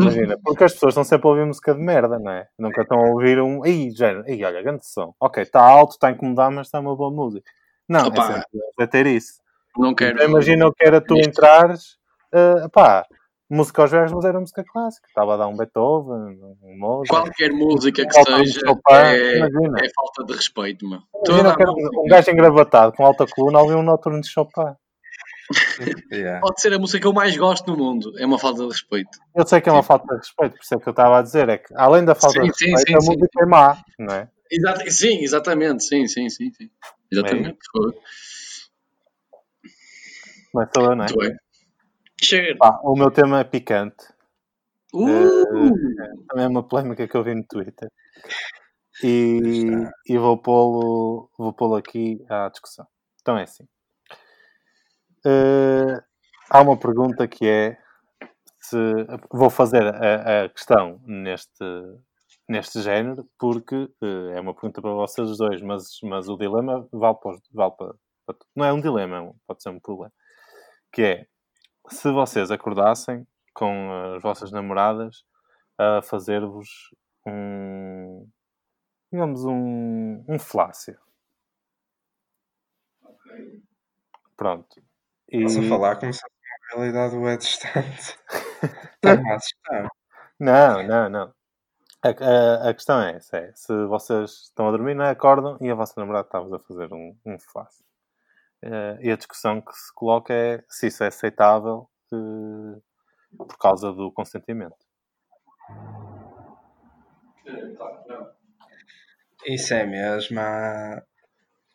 [0.00, 2.48] Imagina, porque as pessoas estão sempre a ouvir música de merda, não é?
[2.58, 3.62] Nunca estão a ouvir um.
[3.66, 5.14] Ih, género, ih, olha, grande som.
[5.20, 7.50] Ok, está alto, está a incomodar, mas está uma boa música.
[7.86, 8.22] Não, Opa.
[8.22, 8.46] é sempre
[8.80, 9.34] é ter isso.
[9.76, 10.16] Não quero.
[10.16, 11.98] Então, imagina o que era tu entrares,
[12.34, 13.04] uh, pá,
[13.48, 15.06] música aos velhos, mas era música clássica.
[15.08, 17.08] Estava a dar um Beethoven, um Mozart.
[17.08, 21.00] Qualquer música que seja Chopin, é, é falta de respeito, meu.
[21.26, 24.74] Imagina que um gajo engravatado com alta coluna a ouvir um noturno de Chopin.
[26.12, 26.40] Yeah.
[26.40, 28.12] Pode ser a música que eu mais gosto no mundo.
[28.18, 29.10] É uma falta de respeito.
[29.32, 31.22] Eu sei que é uma falta de respeito, por isso é que eu estava a
[31.22, 33.06] dizer, é que além da falta Sim, de sim, respeito, sim, a sim.
[33.10, 34.28] música é má, não é?
[34.50, 35.84] Exata- sim, exatamente.
[35.84, 36.50] Sim, sim, sim.
[36.52, 36.68] sim.
[37.12, 37.58] Exatamente.
[37.70, 37.92] Foi.
[40.54, 41.36] Mas sou eu, não é?
[42.82, 44.06] O meu tema é picante.
[44.94, 45.46] Uh!
[46.28, 47.90] Também é uma polémica que eu vi no Twitter.
[49.02, 49.66] E,
[50.08, 52.86] e vou pô-lo vou pô aqui à discussão.
[53.20, 53.66] Então é assim.
[55.26, 56.02] Eh,
[56.50, 57.76] há uma pergunta que é
[58.60, 58.76] se
[59.30, 61.64] vou fazer a, a questão neste,
[62.48, 67.16] neste género porque eh, é uma pergunta para vocês dois, mas, mas o dilema vale
[67.16, 67.94] para, vale para,
[68.26, 70.12] para não é um dilema, pode ser um problema.
[70.92, 71.26] Que é
[71.88, 75.24] se vocês acordassem com as vossas namoradas
[75.78, 76.94] a fazer-vos
[77.26, 78.28] um
[79.12, 80.98] digamos um, um flácio.
[84.36, 84.82] Pronto.
[85.30, 85.44] E...
[85.44, 88.18] Estás a falar como se uma realidade é distante.
[89.04, 89.88] A assustar.
[90.38, 91.34] Não, não, não.
[92.02, 95.10] A, a, a questão é essa: é, se vocês estão a dormir, não é?
[95.10, 97.85] acordam e a vossa namorada está-vos a fazer um, um flácio.
[98.62, 102.80] Eh, e a discussão que se coloca é se isso é aceitável eh,
[103.36, 104.76] por causa do consentimento.
[109.46, 110.40] Isso é mesmo.
[110.40, 111.02] a-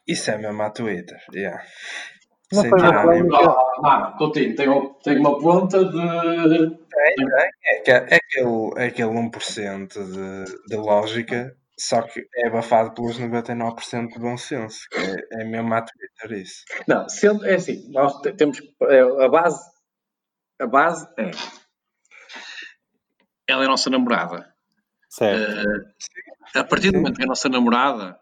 [0.07, 1.19] Isso é mesmo a Twitter.
[1.33, 1.63] Yeah.
[2.51, 3.37] Não Sem tirar polémica.
[3.85, 4.67] Ah, Coutinho, tem,
[5.03, 6.69] tem uma ponta de.
[6.69, 7.15] Tem.
[7.65, 11.55] É, que- é aquele, é aquele 1% de, de lógica,
[11.87, 14.87] só que é abafado pelos 99% de bom senso.
[14.91, 16.63] que É, é mesmo a Twitter isso.
[16.87, 19.59] Não, sendo, é assim, nós te- temos é, a base.
[20.59, 21.31] A base é.
[23.47, 24.53] Ela é a nossa namorada.
[25.09, 25.67] Certo.
[26.55, 28.17] A partir do momento que é a nossa namorada,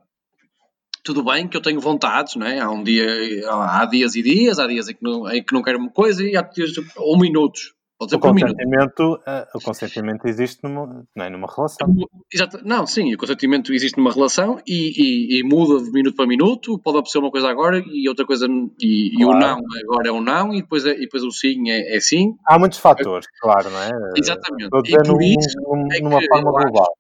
[1.03, 2.59] tudo bem que eu tenho vontades, não é?
[2.59, 3.05] Há um dia,
[3.51, 6.23] há dias e dias, há dias em que não, em que não quero uma coisa
[6.23, 7.73] e há dias, ou minutos.
[7.99, 11.93] Pode ser O por consentimento, eh, o consentimento existe numa, não é, numa relação.
[12.33, 12.59] Exato.
[12.63, 14.93] Não, sim, o consentimento existe numa relação e,
[15.35, 16.79] e- e muda de minuto para minuto.
[16.79, 18.47] Pode acontecer uma coisa agora e outra coisa.
[18.79, 19.39] E, e o Claro.
[19.57, 22.35] não agora é um não e depois, é- e depois o sim é, é sim.
[22.47, 23.89] Há muitos fatores, claro, não é?
[24.17, 24.63] Exatamente.
[24.63, 26.93] Estou E por num- isso num- é numa que forma global.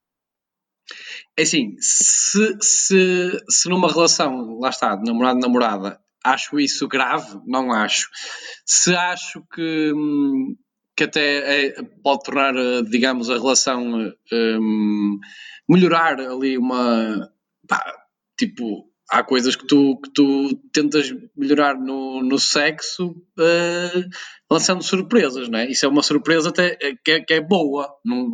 [1.37, 7.71] É assim, se, se, se numa relação, lá está, de namorado-namorada, acho isso grave, não
[7.71, 8.09] acho.
[8.65, 10.55] Se acho que, hum,
[10.99, 15.17] que até é- pode tornar, eh, digamos, a relação, hum,
[15.69, 17.31] melhorar ali uma,
[17.69, 17.81] pá,
[18.37, 24.05] tipo, há coisas que tu, que tu tentas melhorar no, no sexo eh,
[24.49, 25.69] lançando surpresas, não é?
[25.69, 27.89] Isso é uma surpresa até eh, que é, que é boa.
[28.05, 28.29] Não-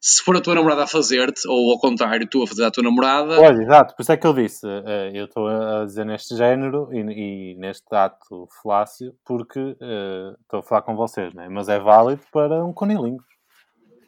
[0.00, 2.84] se for a tua namorada a fazer-te, ou ao contrário, tu a fazer à tua
[2.84, 6.36] namorada, Olha, exato, por isso é que eu disse, eh, eu estou a dizer neste
[6.36, 11.48] género e, e neste ato falácio, porque eh, estou a falar com vocês, não é?
[11.48, 13.18] Mas é válido para um conilinho.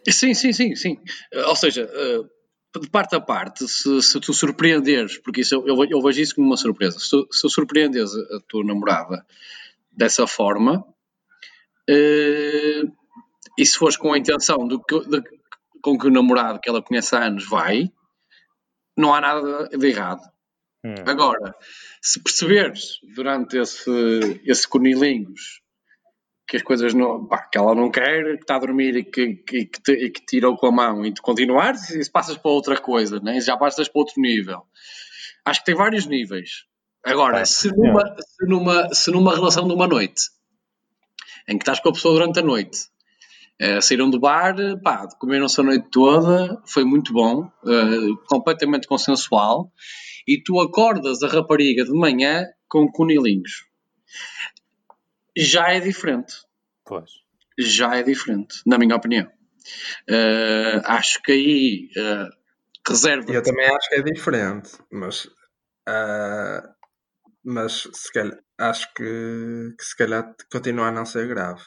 [0.08, 0.96] Sim, sim, sim, sim.
[1.48, 1.90] Ou seja,
[2.76, 6.20] de parte a parte, se, se tu surpreenderes, porque isso eu, eu, ve- eu vejo
[6.20, 9.26] isso como uma surpresa, se tu, se tu surpreendes a, tua namorada
[9.90, 10.84] dessa forma,
[11.88, 12.82] eh,
[13.56, 15.22] e se fores com a intenção de, que- de-
[15.82, 17.90] com que o namorado que ela conhece há anos vai,
[18.96, 20.20] não há nada de errado.
[20.84, 20.94] Hum.
[21.06, 21.54] Agora,
[22.02, 25.62] se perceberes durante esse, esse conilinhos
[26.48, 29.34] que as coisas não, pá, que ela não quer, que está a dormir e que,
[29.34, 32.50] que, que, te, e que tirou com a mão e tu continuares, isso passas para
[32.50, 33.38] outra coisa, né?
[33.38, 34.62] já passas para outro nível.
[35.44, 36.64] Acho que tem vários níveis.
[37.04, 40.22] Agora, se, numa, se, numa, se numa relação de uma noite
[41.46, 42.78] em que estás com a pessoa durante a noite,
[43.58, 49.70] eh, saíram do bar, pá, comeram-se a noite toda, foi muito bom, eh, completamente consensual,
[50.26, 53.68] e tu acordas a rapariga de manhã com conilinhos.
[55.38, 56.34] Já é diferente.
[56.84, 57.10] Pois.
[57.58, 59.30] Já é diferente, na minha opinião.
[60.08, 62.28] Eh, acho que aí eh,
[62.86, 63.32] reserva.
[63.32, 65.28] Eu também acho que é diferente, mas,
[65.86, 66.62] ah,
[67.44, 71.62] mas se calhar, acho que, que se calhar continua a não ser grave.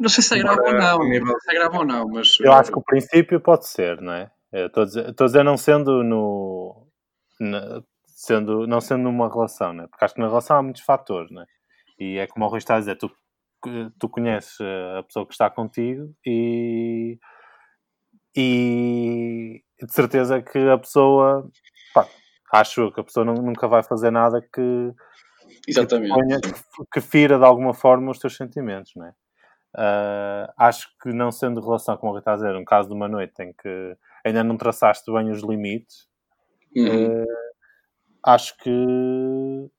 [0.00, 2.52] Não sei se é grave ou não, nível- se é grave ou não, mas Eu
[2.52, 4.30] acho que o princípio pode ser, não é?
[4.52, 6.86] Estou a dizer, estou a dizer não sendo no.
[7.40, 9.86] na- sendo, não sendo numa relação, não é?
[9.88, 11.46] Porque acho que na relação há muitos fatores, não é?
[11.98, 13.10] E é como o Rui está a dizer, tu,
[13.98, 14.56] tu conheces
[14.98, 17.18] a pessoa que está contigo e.
[18.36, 21.48] e de certeza que a pessoa.
[21.92, 22.08] Pá,
[22.52, 24.92] acho que a pessoa nu- nunca vai fazer nada que,
[25.68, 26.12] exatamente.
[26.12, 29.14] ponha- que, que fira de alguma forma os teus sentimentos, não é?
[29.76, 33.08] Ah, acho que não sendo relação, como eu está a dizer, um caso de uma
[33.08, 36.08] noite em que ainda não traçaste bem os limites,
[36.76, 37.22] Uhum.
[37.22, 37.24] eh,
[38.24, 38.70] acho que,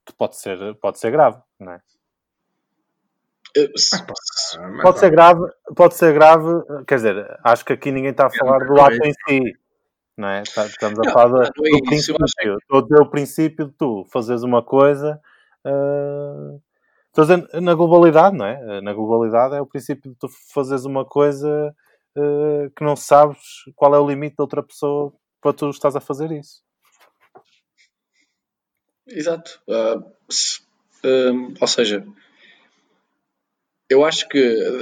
[0.06, 1.76] que pode, ser, pode ser grave, não é?
[1.78, 3.45] Eh, se- Ah, mas
[4.82, 5.42] Pode ser grave,
[5.76, 6.48] pode ser grave,
[6.88, 9.54] quer dizer, acho que aqui ninguém está a falar do ato em si,
[10.18, 10.44] não é?
[10.44, 12.24] Tá- Estamos a falar do, é do princípio.
[12.24, 15.20] acho que- Estou a dizer o princípio de tu fazeres uma coisa.
[15.66, 16.60] eh,
[17.08, 18.82] Estou a dizer na globalidade, não é?
[18.82, 21.74] Na globalidade é o princípio de tu fazeres uma coisa
[22.18, 23.40] eh, que não sabes
[23.76, 26.62] qual é o limite da outra pessoa para tu estás a fazer isso.
[29.08, 29.62] Exato.
[29.70, 30.62] Ah, se-
[31.62, 32.06] ou seja,
[33.90, 34.40] eu acho que,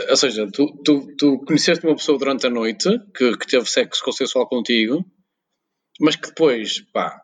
[0.10, 4.04] ou seja, tu, tu, tu conheceste uma pessoa durante a noite que, que teve sexo
[4.04, 5.04] consensual contigo,
[6.00, 7.22] mas que depois, pá,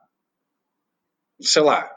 [1.41, 1.89] sei lá,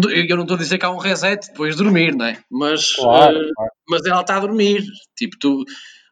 [0.00, 2.42] tô- eu não estou a dizer que há um reset depois de dormir, não é?
[2.50, 3.72] Mas, Claro, ah, claro.
[3.88, 4.82] mas ela está a dormir.
[5.16, 5.64] Tipo, tu,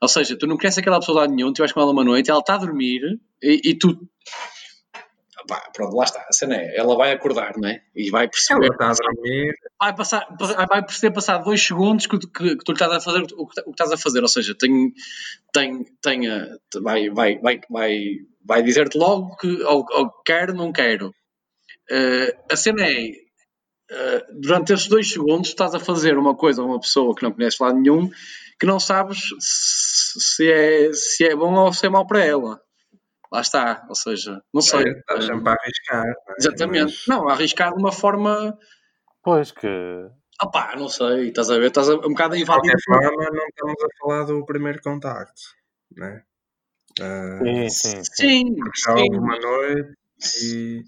[0.02, 2.04] ou seja, tu não conheces aquela pessoa de lado nenhum, tu vais com ela uma
[2.04, 3.00] noite, ela está a dormir
[3.42, 3.96] e, e tu.
[5.46, 6.20] Pá, pronto, lá está.
[6.28, 7.82] A cena é, ela vai acordar, não é?
[7.94, 8.66] E vai perceber.
[8.66, 10.26] ela está a dormir, Vai, passar,
[10.68, 13.34] vai perceber passar dois segundos que, que, que tu lhe estás a fazer o que,
[13.34, 14.20] o que estás a fazer.
[14.22, 14.92] Ou seja, tem,
[15.52, 16.48] tem, tem a-
[16.82, 18.04] vai, vai, vai, vai,
[18.44, 21.12] vai dizer-te logo que ou, ou quero, não quero.
[21.90, 23.10] Eh, a cena é,
[23.90, 27.32] eh, durante esses dois segundos, estás a fazer uma coisa a uma pessoa que não
[27.32, 28.10] conheces lado nenhum,
[28.58, 32.60] que não sabes se se é, se é bom ou se é mau para ela.
[33.32, 33.84] Lá está.
[33.88, 34.84] Ou seja, não sei.
[34.84, 36.04] É, Estás sempre a arriscar.
[36.04, 36.36] não é?
[36.38, 36.84] Exatamente.
[36.84, 38.58] Mas- Não, arriscar de uma forma.
[39.22, 39.68] Pois que.
[40.42, 41.28] Opá, não sei.
[41.28, 41.66] Estás a ver?
[41.68, 42.70] Estás a, um bocado a De invadir.
[42.70, 45.40] qualquer forma, não estamos a falar do primeiro contacto,
[45.96, 46.22] né?
[47.00, 48.04] Ah, Sim, sim, sim.
[48.14, 49.18] Sim, sim.
[49.18, 49.92] uma noite
[50.42, 50.82] e.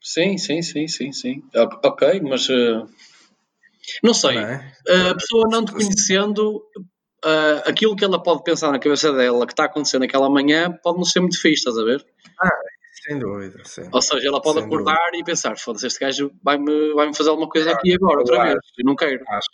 [0.00, 1.42] Sim, sim, sim, sim, sim.
[1.54, 2.48] O- Ok, mas.
[2.50, 2.82] eh,
[4.02, 4.34] não sei.
[4.36, 4.74] Não é?
[5.10, 6.62] a pessoa não te conhecendo,
[7.24, 10.98] ah, aquilo que ela pode pensar na cabeça dela que está acontecendo naquela manhã pode
[10.98, 12.04] não ser muito fixe, estás a ver?
[13.04, 13.88] Sem dúvida, sim.
[13.92, 17.48] Ou seja, ela pode acordar e pensar: foda-se, este gajo vai-me vai -me fazer alguma
[17.48, 18.50] coisa aqui agora, outra claro.
[18.50, 18.60] vez.
[18.78, 19.24] Eu não quero.
[19.28, 19.48] Acho,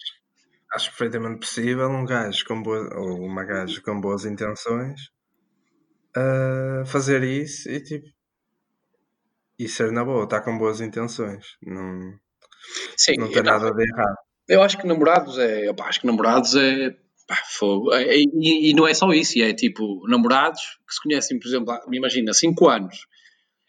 [0.74, 5.00] acho perfeitamente possível um gajo com boas, ou uma gaja com boas intenções
[6.16, 8.06] ah, fazer isso e tipo.
[9.58, 11.56] E ser na boa, está com boas intenções.
[11.62, 12.14] Não,
[12.96, 14.16] Sim, não tem nada de errado.
[14.48, 15.68] eu acho que namorados é.
[15.70, 16.96] opá, acho que namorados é.
[17.28, 17.94] Pá, fogo.
[17.94, 21.98] E, e não é só isso, é tipo namorados que se conhecem, por exemplo, me
[21.98, 23.06] imagina, 5 anos.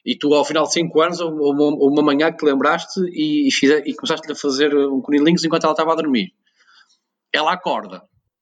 [0.06, 3.50] E tu, ao final de 5 anos, ou uma, uma manhã que te lembraste e,
[3.50, 6.34] e, e começaste a fazer um conilinhos enquanto ela estava a dormir.
[7.32, 8.02] Ela acorda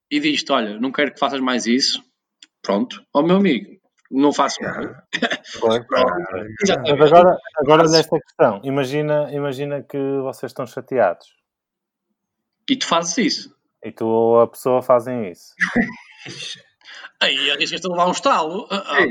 [0.10, 2.02] e diz-te: Olha, não quero que faças mais isso.
[2.62, 3.78] Pronto, ó meu amigo,
[4.12, 4.88] não faço mais.
[6.62, 7.00] Exatamente.
[7.00, 11.28] Mas agora, agora nesta questão, imagina, imagina que vocês estão chateados
[12.70, 13.57] E tu fazes isso.
[13.84, 15.54] E tu ou a pessoa fazem isso.
[17.22, 18.68] Aí arriscas-te a levar um estalo.
[18.70, 19.06] Ah, ah,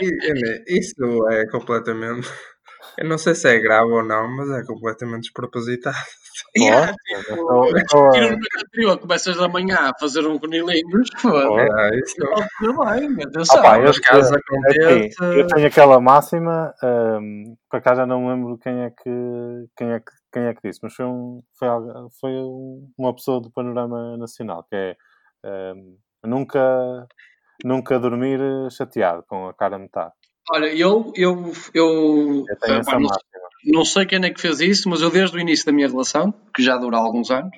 [0.00, 2.28] e- Isso é completamente.
[2.98, 5.96] Eu não sei se é grave ou não, mas é completamente despropositado.
[6.56, 11.08] yeah, tipo, eu estou- Tira no anterior, começas da manhã a fazer um conilinhos.
[11.22, 11.70] Pois.
[11.72, 12.14] É, isso
[12.60, 13.58] bem, atenção.
[13.58, 15.24] Ah, pá, eu- caso Assim, aconteça.
[15.24, 16.74] eu tenho aquela máxima,
[17.20, 20.54] hum, por acaso já não me lembro quem é que, quem é que, quem é
[20.54, 21.68] que disse, mas foi, um, foi,
[22.20, 24.96] foi um- uma pessoa do panorama nacional, que é
[25.74, 27.06] hum, nunca,
[27.64, 28.38] nunca dormir
[28.70, 30.12] chateado, com a cara metade.
[30.50, 33.08] Olha, eu, eu, eu, Eu ah, pá, não,
[33.64, 36.32] não sei quem é que fez isso, mas eu desde o início da minha relação,
[36.54, 37.52] que já dura alguns anos,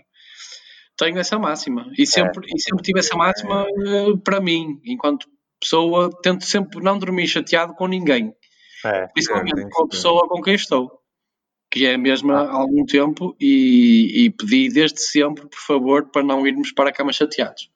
[0.96, 1.90] tenho essa máxima.
[1.98, 5.26] E sempre, e sempre tive essa máxima eh, para mim, enquanto
[5.58, 8.34] pessoa, tento sempre não dormir chateado com ninguém.
[8.84, 11.00] É, Principalmente tem que com a pessoa com quem estou.
[11.70, 16.22] Que é a mesma há algum tempo e, e pedi desde sempre, por favor, para
[16.22, 17.70] não irmos para a cama chateados.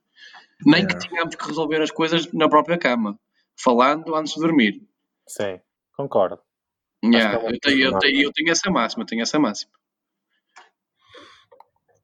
[0.64, 3.18] Nem que tenhamos que resolver as coisas na própria cama,
[3.56, 4.82] falando antes de dormir.
[5.28, 5.60] Sim,
[5.96, 6.40] concordo.
[7.04, 9.70] Yeah, é eu, tenho, eu, tenho, eu tenho essa máxima, tenho essa máxima.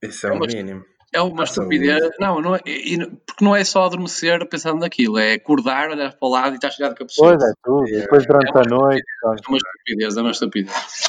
[0.02, 0.84] Isso é o Mas- mínimo.
[1.12, 2.10] É uma sou estupidez.
[2.18, 6.30] Não, não é, porque não é só adormecer pensando naquilo, é acordar, olhar para o
[6.30, 7.38] lado e estar chegado com a pessoa.
[7.38, 7.86] Pois é, tudo.
[7.86, 8.02] Yeah.
[8.02, 9.04] Depois durante a noite.
[9.22, 11.08] É uma estupidez, é uma estupidez.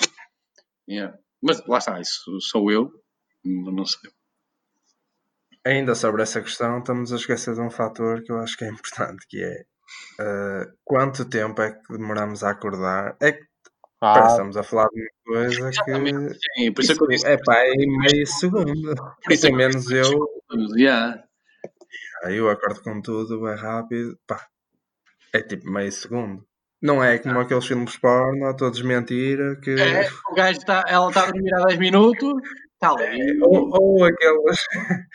[0.87, 1.17] Yeah.
[1.41, 2.91] Mas lá está, isso sou eu,
[3.43, 4.11] não sei.
[5.65, 8.69] Ainda sobre essa questão, estamos a esquecer de um fator que eu acho que é
[8.69, 9.65] importante, que é
[10.19, 13.15] ah, quanto tempo é que demoramos a acordar?
[13.21, 13.43] É que
[14.11, 16.37] parece que Ah, estamos a falar de uma coisa Exatamente.
[16.39, 16.39] que.
[16.61, 17.27] Sim, por isso é que eu disse.
[17.27, 18.95] é pá, é meio segundo.
[19.23, 20.27] Por isso é Pelo eu menos eu,
[20.77, 21.23] Yeah.
[22.23, 24.45] aí eu acordo com tudo, é rápido, pá,
[25.33, 26.45] é tipo meio segundo.
[26.81, 29.71] Não é como aqueles filmes porno, todos mentira, que.
[29.71, 32.33] É, o gajo está, ela está a dormir há 10 minutos,
[32.73, 33.39] está ali.
[33.41, 34.57] Ou, ou aqueles.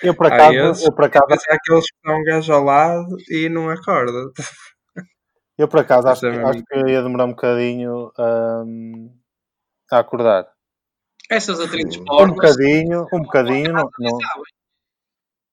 [0.02, 0.94] eu acaso, esses, eu
[1.28, 4.30] mas há aqueles que estão um gajo ao lado e não acorda.
[5.60, 9.16] Eu por acaso acho, é que- acho que ia demorar um bocadinho hum,
[9.90, 10.50] a acordar.
[11.30, 14.18] Essas atrizes Um Um bocadinho, um bocadinho, não, não,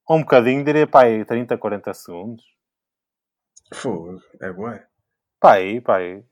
[0.09, 2.43] um bocadinho, diria pá, aí 30, 40 segundos.
[3.73, 4.87] Fogo, é bué.
[5.39, 6.23] Pá, aí, pá, aí.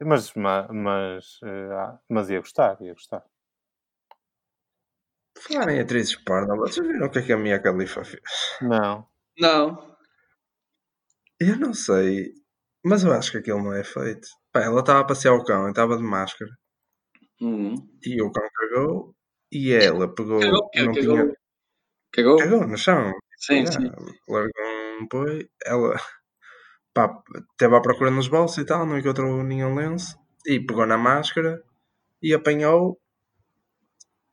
[0.00, 3.24] Mas, ma- mas, eh, ah, mas ia gostar, ia gostar.
[5.38, 8.22] Falar em atrizes porno, vocês viram o que é que a Mia Khalifa fez?
[8.60, 9.06] Não.
[9.38, 9.96] Não.
[11.40, 12.32] Eu não sei,
[12.84, 14.28] mas eu acho que aquilo não é feito.
[14.52, 16.50] Pá, ela estava a passear o cão, estava de máscara,
[17.40, 17.74] Hum.
[18.04, 19.14] e o cão cagou,
[19.50, 21.00] e ela pegou, Cagou, não cagou.
[21.16, 21.36] tinha...
[22.12, 22.36] Cagou?
[22.38, 23.12] Cagou no chão.
[23.38, 23.90] Sim, sim.
[24.28, 24.64] Largou
[25.00, 25.96] um boi, ela
[26.94, 27.22] pá,
[27.52, 30.16] esteve à procura nos bolsos e tal, não encontrou nenhum lenço,
[30.46, 31.62] e pegou na máscara,
[32.22, 33.00] e apanhou,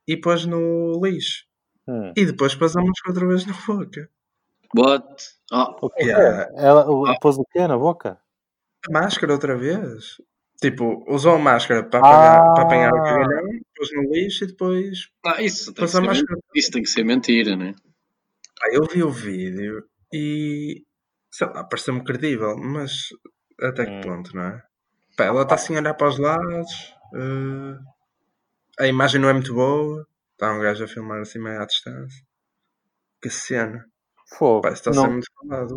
[0.06, 1.44] e pôs no lixo.
[1.88, 2.12] Hum.
[2.16, 4.10] E depois pôs a máscara outra vez na boca.
[4.76, 5.24] What?
[5.52, 6.42] Oh, O que Yeah.
[6.56, 6.64] é?
[6.66, 8.20] Ela o- pôs o quê na boca?
[8.88, 10.16] A máscara outra vez?
[10.60, 12.52] Tipo, usou a máscara para apanhar, Ah.
[12.54, 15.98] para apanhar o cagalhão, pôs no lixo e depois ah, isso, tem que pôs ser,
[15.98, 16.40] a máscara.
[16.54, 17.74] isso tem que ser mentira, né?
[18.58, 20.84] Pá, eu vi o vídeo e
[21.30, 23.08] sei lá, pareceu-me credível, mas
[23.60, 24.00] até que Hum.
[24.02, 24.62] ponto, não é?
[25.16, 27.78] Pá, ela está assim a olhar para os lados, eh,
[28.80, 32.22] a imagem não é muito boa, está um gajo a filmar assim meio à distância.
[33.22, 33.84] Que cena,
[34.38, 34.60] Fogo.
[34.62, 35.76] Pá, isso está a ser muito falado.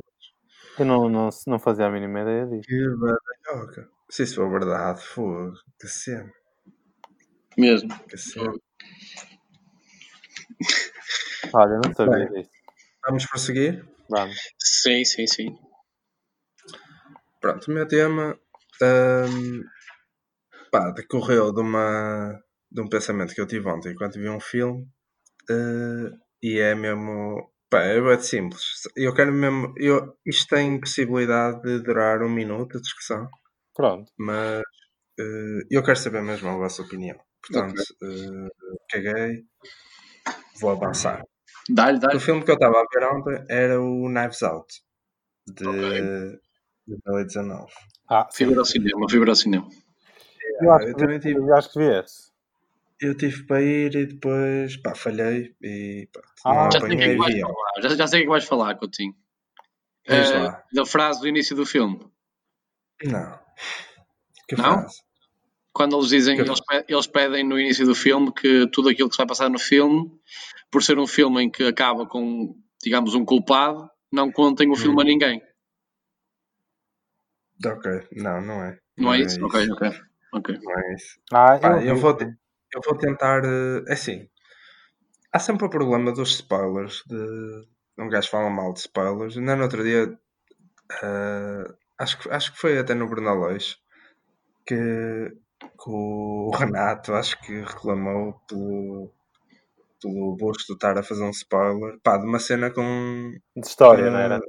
[0.79, 2.67] Eu não, não, não fazia a mínima ideia disso.
[2.67, 3.89] Que badalhoca.
[4.09, 5.53] Se isso for verdade, fogo.
[5.79, 6.31] Que cena.
[7.57, 7.89] Mesmo.
[8.07, 8.53] Que cena.
[11.53, 12.41] Olha, não sabia Bem.
[12.41, 12.51] disso.
[13.05, 13.85] Vamos prosseguir?
[14.09, 14.37] Vamos.
[14.59, 15.57] Sim, sim, sim.
[17.41, 18.39] Pronto, o meu tema
[18.81, 19.63] hum,
[20.71, 24.87] pá, decorreu de, uma, de um pensamento que eu tive ontem enquanto vi um filme
[25.49, 26.11] eh,
[26.41, 27.52] e é mesmo.
[27.73, 28.61] Pá, é simples.
[28.95, 29.73] Eu quero mesmo.
[29.77, 33.27] Eu, isto tem possibilidade de durar um minuto a discussão,
[33.73, 34.11] Pronto.
[34.15, 34.61] mas
[35.19, 37.17] eh, eu quero saber mesmo a vossa opinião.
[37.41, 38.49] Portanto, eh,
[38.91, 39.43] caguei,
[40.61, 41.23] vou avançar.
[41.67, 42.19] Dá-lhe, O dá-lhe.
[42.19, 44.71] filme que eu estava a ver ontem era o Knives Out
[45.47, 45.79] de Ok.
[46.87, 47.73] 2019.
[48.07, 48.27] Ah.
[48.31, 49.67] Fibra ao cinema, fibra ao cinema.
[50.61, 52.32] Eu acho, eu eu acho que vi esse.
[53.01, 56.97] Eu tive para ir e depois pá, falhei e pronto, Ah, não Já sei o
[56.97, 57.81] que é que vais falar.
[57.81, 59.15] Já, já sei o que vais falar, Coutinho.
[60.07, 60.63] Lá.
[60.71, 61.99] da frase do início do filme.
[63.03, 63.39] Não.
[64.47, 64.63] Que Não?
[64.79, 65.01] frase?
[65.73, 69.09] Quando eles dizem, Que- eles, pe- eles pedem no início do filme que tudo aquilo
[69.09, 70.11] que se vai passar no filme,
[70.69, 75.01] por ser um filme em que acaba com, digamos, um culpado, não contem o filme
[75.01, 75.41] a ninguém.
[77.65, 78.79] Ok, não, não é.
[78.97, 79.43] Não é isso?
[79.45, 79.89] Ok, ok.
[80.33, 80.59] ok.
[80.61, 81.19] Não é isso.
[81.31, 82.01] Ah, Pá, eu, eu, vi.
[82.01, 82.17] vou,
[82.75, 83.43] eu vou tentar.
[83.45, 84.27] eh, É assim.
[85.31, 87.03] Há sempre o problema dos spoilers.
[87.07, 87.17] De...
[87.97, 89.37] Um gajo fala mal de spoilers.
[89.37, 90.03] Ainda no outro dia.
[91.03, 91.65] eh,
[91.99, 93.77] acho, que, acho que foi até no Brunaleixo
[94.67, 94.75] que,
[95.81, 99.11] que o Renato acho que reclamou pelo,
[100.01, 102.85] pelo Busto estar a fazer um spoiler pá, de uma cena com
[103.55, 104.39] De história, não era?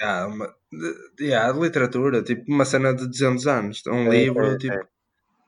[0.00, 4.46] yeah, uma, de, yeah, de literatura, tipo uma cena de 200 anos, um É, livro,
[4.46, 4.88] é, tipo, é.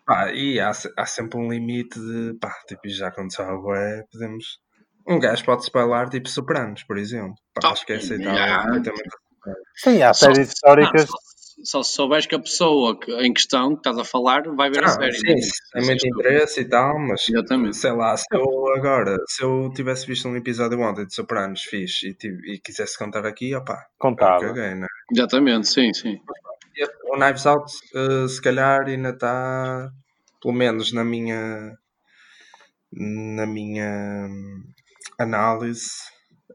[0.06, 4.58] Pá, e há, há sempre um limite de, pá, tipo, já aconteceu algo, é, podemos,
[5.06, 8.64] um gajo pode spoiler, tipo, Sopranos, por exemplo, pá, acho que é aceitável, yeah.
[9.76, 11.02] Sim, há Só- séries históricas.
[11.02, 11.18] Não, só,
[11.62, 14.82] só se souberes que a pessoa que- em questão que estás a falar vai ver
[14.84, 15.12] a Ah, série.
[15.18, 15.40] sim, né?
[15.72, 17.76] tem muito interesse e tal, mas Exatamente.
[17.76, 18.44] sei lá, se eu
[18.76, 22.96] agora, se eu tivesse visto um episódio ontem de Sopranos fixe e, tive- e quisesse
[22.98, 24.40] contar aqui, opá, Contava.
[24.40, 24.86] caguei, né?
[25.12, 26.18] Exatamente, sim, sim.
[27.04, 29.90] O Knives Out, eh, se calhar, ainda está,
[30.40, 31.76] pelo menos na minha,
[32.92, 34.62] na minha hum,
[35.18, 35.90] análise,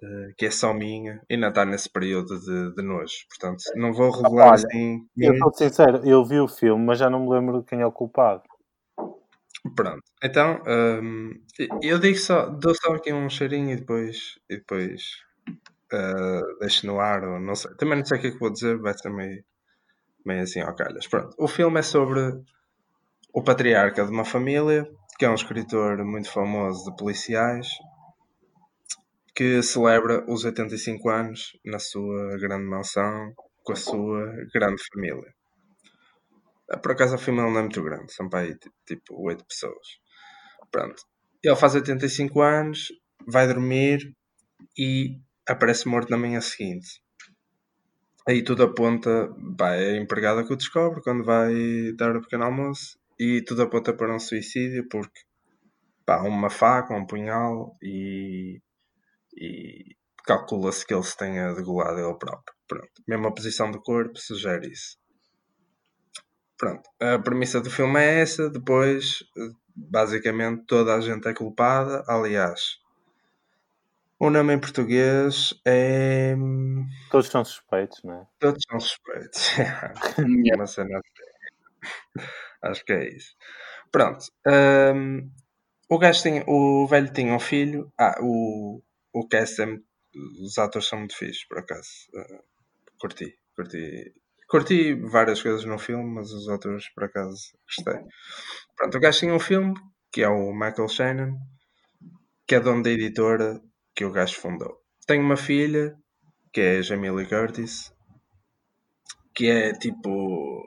[0.01, 3.25] eh, que é só minha, ainda está nesse período de, de nojo.
[3.29, 5.07] Portanto, não vou revelar olha, assim.
[5.17, 7.85] Eu sou sincero, eu vi o filme, mas já não me lembro de quem é
[7.85, 8.43] o culpado.
[9.75, 10.03] Pronto.
[10.23, 10.61] Então,
[11.01, 11.31] hum,
[11.81, 15.01] eu digo só, dou só aqui um cheirinho e depois, e depois
[15.91, 17.73] eh, deixo no ar, ou não sei.
[17.75, 19.43] Também não sei o que é que vou dizer, vai ser meio,
[20.25, 21.07] meio assim ao calhas.
[21.07, 21.35] Pronto.
[21.39, 22.21] O filme é sobre
[23.31, 24.83] o patriarca de uma família,
[25.19, 27.67] que é um escritor muito famoso de policiais,
[29.35, 35.31] que celebra os 85 anos na sua grande mansão, com a sua grande família.
[36.71, 39.45] Ah, Por acaso a família não é muito grande, são para aí ti- tipo 8
[39.45, 39.87] pessoas.
[40.71, 41.01] Pronto.
[41.43, 42.89] Ele faz 85 anos,
[43.27, 43.99] vai dormir
[44.77, 47.01] e aparece morto na manhã seguinte.
[48.27, 51.53] Aí tudo aponta, pá, é a empregada que o descobre quando vai
[51.95, 55.21] dar o pequeno almoço e tudo aponta para um suicídio porque
[56.05, 58.59] pá, uma faca, um punhal e,
[59.37, 59.95] e
[60.25, 62.55] calcula-se que ele se tenha degolado ele próprio.
[62.67, 63.03] Pronto.
[63.07, 64.97] Mesmo a posição do corpo sugere isso.
[66.57, 66.89] Pronto.
[66.99, 68.49] A premissa do filme é essa.
[68.49, 69.23] Depois,
[69.75, 72.03] basicamente, toda a gente é culpada.
[72.07, 72.79] Aliás,
[74.19, 76.35] o nome em português é.
[76.37, 78.27] hum, Todos são suspeitos, não é?
[78.39, 79.49] Todos são suspeitos.
[80.55, 81.01] Uma cena.
[82.61, 83.35] Acho que é isso.
[83.91, 84.25] Pronto.
[84.47, 85.29] hum,
[85.89, 87.91] o, gajo tinha, o velho tinha um filho.
[87.99, 88.81] Ah, o,
[89.13, 89.85] o cast é, muito-
[90.43, 91.89] Os atores são muito fixos, por acaso.
[92.13, 92.43] Uh,
[92.99, 94.13] curti, curti.
[94.49, 98.01] Curti várias coisas no filme, mas os atores, por acaso, gostei.
[98.77, 99.73] Pronto, o gajo tinha um filme,
[100.11, 101.37] que é o Michael Shannon,
[102.47, 103.61] que é dono da editora
[103.95, 104.81] que o gajo fundou.
[105.07, 105.95] Tem uma filha,
[106.51, 107.93] que é a Jamie Curtis,
[109.33, 110.63] que é tipo.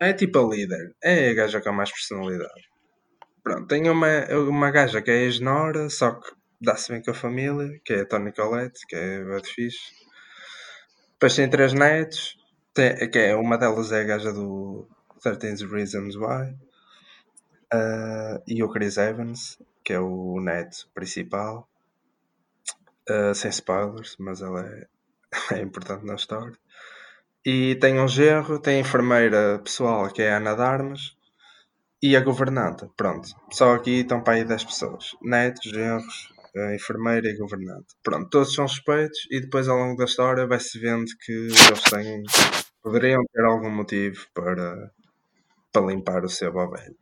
[0.00, 0.94] É tipo a líder.
[1.02, 2.68] É a gaja com mais personalidade.
[3.42, 6.30] Pronto, tem uma, uma gaja que é a ex-nora, só que
[6.60, 9.92] dá-se bem com a família, que é a Tony Collette, que é muito fixe.
[11.12, 12.36] Depois tem três netos,
[12.74, 14.86] tem, que é, uma delas é a gaja do
[15.22, 16.56] 13 Reasons Why.
[17.72, 21.68] Ah, e o Chris Evans, que é o neto principal.
[23.08, 24.86] Ah, sem spoilers, mas ela é,
[25.58, 26.56] é importante na história.
[27.44, 31.16] E tem um genro, tem a enfermeira pessoal que é a Ana Darmas
[32.02, 32.90] e a governanta.
[32.96, 37.86] Pronto, só aqui estão para aí 10 pessoas: netos, genros, a enfermeira e a governanta.
[38.02, 42.22] Pronto, todos são suspeitos e depois ao longo da história vai-se vendo que eles têm,
[42.82, 44.90] poderiam ter algum motivo para,
[45.72, 46.96] para limpar o ao velho.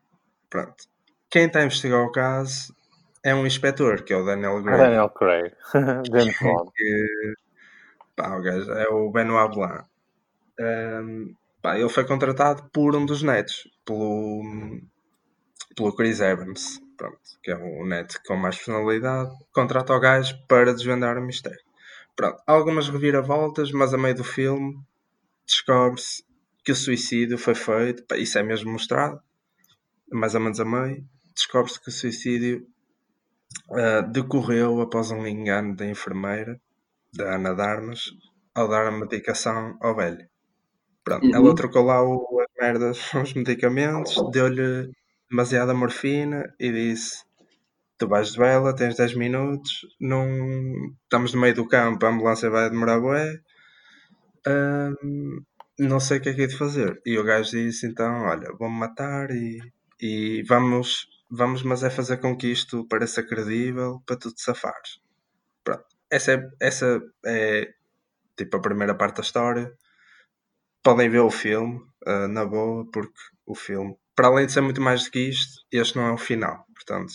[0.48, 0.84] Pronto.
[1.28, 2.75] Quem está a investigar o caso
[3.26, 4.78] é um inspetor, que é o Daniel Gray.
[4.78, 5.52] Daniel Craig.
[5.74, 6.70] James Bond.
[6.72, 7.34] que,
[8.14, 9.84] pá, o gajo é o Benoit Blanc.
[10.60, 14.44] Um, pá, ele foi contratado por um dos netos, pelo,
[15.74, 19.34] pelo Chris Evans, pronto, que é o neto com mais personalidade.
[19.52, 21.58] Contrata o gajo para desvendar o mistério.
[22.14, 24.78] Pronto, algumas reviravoltas, mas a meio do filme
[25.44, 26.22] descobre-se
[26.64, 29.20] que o suicídio foi feito, pá, isso é mesmo mostrado,
[30.12, 31.04] mais ou menos a meio,
[31.34, 32.64] descobre-se que o suicídio
[33.70, 36.60] uh, decorreu após um engano da enfermeira,
[37.14, 38.00] da Ana Darmas,
[38.54, 40.26] ao dar a medicação ao velho.
[41.04, 41.34] Pronto, uhum.
[41.34, 44.90] ela trocou lá o, as merdas, os medicamentos, deu-lhe
[45.30, 47.24] demasiada morfina e disse:
[47.98, 50.26] Tu vais de vela, tens 10 minutos, não...
[51.04, 53.38] estamos no meio do campo, a ambulância vai demorar bué.
[54.46, 55.42] Um,
[55.78, 57.00] não sei o que é que é de fazer.
[57.04, 59.60] E o gajo disse então, olha, vou-me matar e,
[60.00, 65.00] e vamos, vamos, mas é fazer com que isto pareça credível para tu te safares.
[65.64, 65.84] Pronto.
[66.10, 67.74] Essa é, essa é
[68.36, 69.72] tipo a primeira parte da história.
[70.82, 74.80] Podem ver o filme, uh, na boa, porque o filme, para além de ser muito
[74.80, 76.64] mais do que isto, este não é o final.
[76.74, 77.12] Portanto,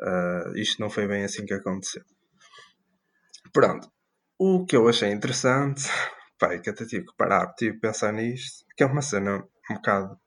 [0.00, 2.02] uh, isto não foi bem assim que aconteceu.
[3.52, 3.90] Pronto.
[4.38, 5.82] O que eu achei interessante
[6.42, 9.74] Pai, que até tive que parar, tive que pensar nisto, que é uma cena um
[9.74, 10.18] bocado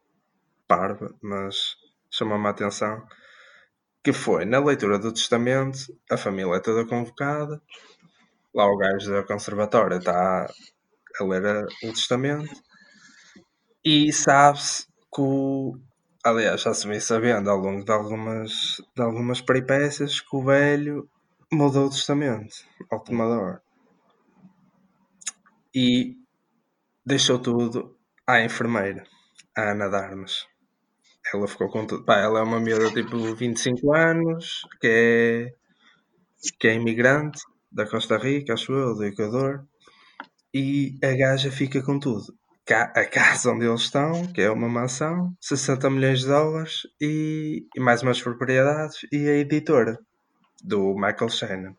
[0.66, 1.76] parva, mas
[2.18, 3.06] chamou-me a atenção,
[4.04, 7.62] que foi, na leitura do testamento, a família é toda convocada,
[8.54, 10.48] lá o gajo da conservatória está
[11.20, 12.54] a ler o testamento,
[13.84, 15.78] e sabe-se que o,
[16.24, 21.10] aliás, já se vem sabendo ao longo de algumas, de algumas peripécias que o velho
[21.52, 22.56] mudou o testamento
[22.90, 23.62] ao tomador
[25.74, 26.16] e
[27.06, 29.04] deixou tudo à enfermeira,
[29.56, 30.48] à Ana Darmas.
[31.34, 32.04] Ela ficou com tudo.
[32.04, 35.54] Pá, ela é uma miúda tipo 25 anos, que é,
[36.60, 39.66] que é imigrante da Costa Rica, acho eu, do Equador,
[40.54, 42.34] e a gaja fica com tudo.
[42.70, 47.80] A casa onde eles estão, que é uma mansão, 60 milhões de dólares e, e
[47.80, 50.00] mais umas propriedades, e a editora
[50.64, 51.76] do Michael Shannon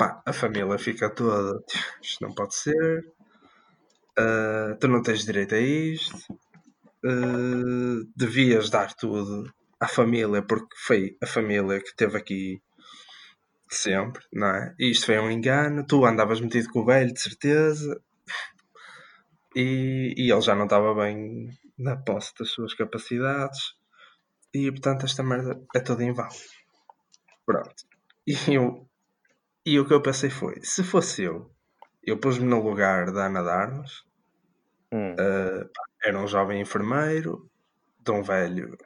[0.00, 1.62] pá, a família fica toda,
[2.00, 3.04] isto não pode ser,
[4.18, 6.16] uh, tu não tens direito a isto,
[7.04, 12.62] uh, devias dar tudo à família, porque foi a família que teve aqui
[13.68, 14.74] sempre, não é?
[14.78, 18.00] E isto foi um engano, tu andavas metido com o velho, de certeza,
[19.54, 21.48] e, e ele já não estava bem
[21.78, 23.74] na posse das suas capacidades,
[24.52, 26.28] e portanto esta merda é toda em vão.
[27.46, 27.84] Pronto.
[28.26, 28.88] E eu,
[29.64, 31.50] e o que eu pensei foi: se fosse eu,
[32.02, 34.04] eu pus-me no lugar da Ana Darmas,
[34.92, 35.12] hum.
[35.12, 35.70] uh,
[36.02, 37.50] era um jovem enfermeiro,
[37.98, 38.76] de um velho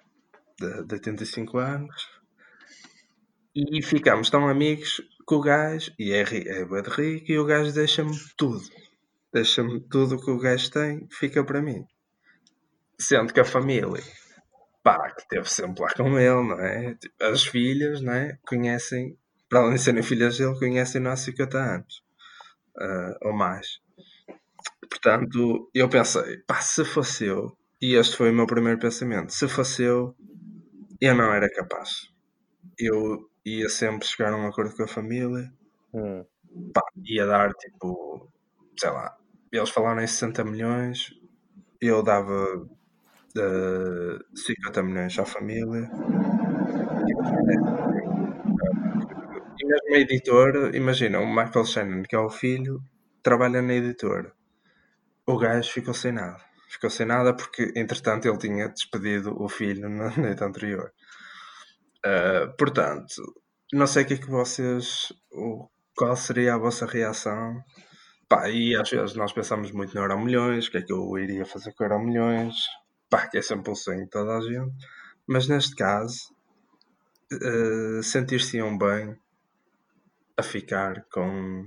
[0.58, 2.08] de, de 85 anos,
[3.54, 7.72] e ficamos tão amigos que o gajo, e é, é de rico, e o gajo
[7.72, 8.62] deixa-me tudo.
[9.32, 11.84] Deixa-me tudo que o gajo tem, fica para mim.
[12.98, 14.02] Sendo que a família,
[14.82, 16.94] pá, que teve sempre lá com ele, não é?
[16.94, 18.38] Tipo, as filhas, não é?
[18.46, 19.16] Conhecem
[19.48, 22.02] para além de serem filhas dele, conhecem-no há 50 anos
[22.76, 23.80] uh, ou mais.
[24.94, 29.48] Portanto, eu pensei, pá, se fosse eu, e este foi o meu primeiro pensamento, se
[29.48, 30.14] fosse eu,
[31.00, 32.12] eu não era capaz.
[32.78, 35.52] Eu ia sempre chegar a um acordo com a família,
[35.92, 36.24] hum.
[36.72, 38.30] pá, ia dar tipo,
[38.78, 39.16] sei lá,
[39.50, 41.12] eles falaram em 60 milhões,
[41.80, 42.68] eu dava uh,
[43.36, 45.90] ah, 50 milhões à família.
[49.58, 52.80] E mesmo a editora, imagina, o Michael Shannon, que é o filho,
[53.24, 54.32] trabalha na editora.
[55.26, 56.38] O gajo ficou sem nada.
[56.68, 60.92] Ficou sem nada porque, entretanto, ele tinha despedido o filho na noite anterior.
[62.04, 63.14] Uh, portanto,
[63.72, 65.12] não sei o que é que vocês.
[65.32, 67.62] O, qual seria a vossa reação?
[68.28, 71.16] Pá, e às vezes nós pensamos muito no Euro Milhões, o que é que eu
[71.18, 72.56] iria fazer com o Euro Milhões?
[73.08, 74.74] Pá, que é sempre o sonho de toda a gente.
[75.26, 76.18] Mas neste caso,
[77.32, 79.16] uh, sentir-se-iam bem
[80.36, 81.64] a ficar com,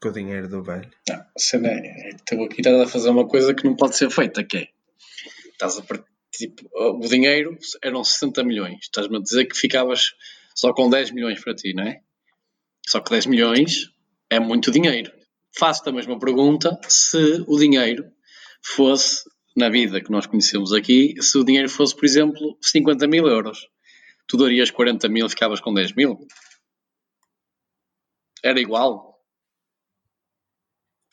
[0.00, 0.90] com o dinheiro do velho.
[1.08, 4.58] Não, cena é, estou aqui a fazer uma coisa que não pode ser feita, que
[4.58, 4.68] é,
[5.52, 5.82] estás a
[6.36, 10.14] tipo, o dinheiro eram 60 milhões, estás-me a dizer que ficavas
[10.54, 12.00] só com 10 milhões para ti, não é?
[12.86, 13.90] Só que 10 milhões
[14.30, 15.12] é muito dinheiro.
[15.58, 18.10] Faço-te a mesma pergunta se o dinheiro
[18.62, 19.24] fosse,
[19.56, 23.66] na vida que nós conhecemos aqui, se o dinheiro fosse, por exemplo, 50 mil euros.
[24.28, 26.26] Tu darias 40 mil e ficavas com 10 mil?
[28.42, 29.15] Era igual?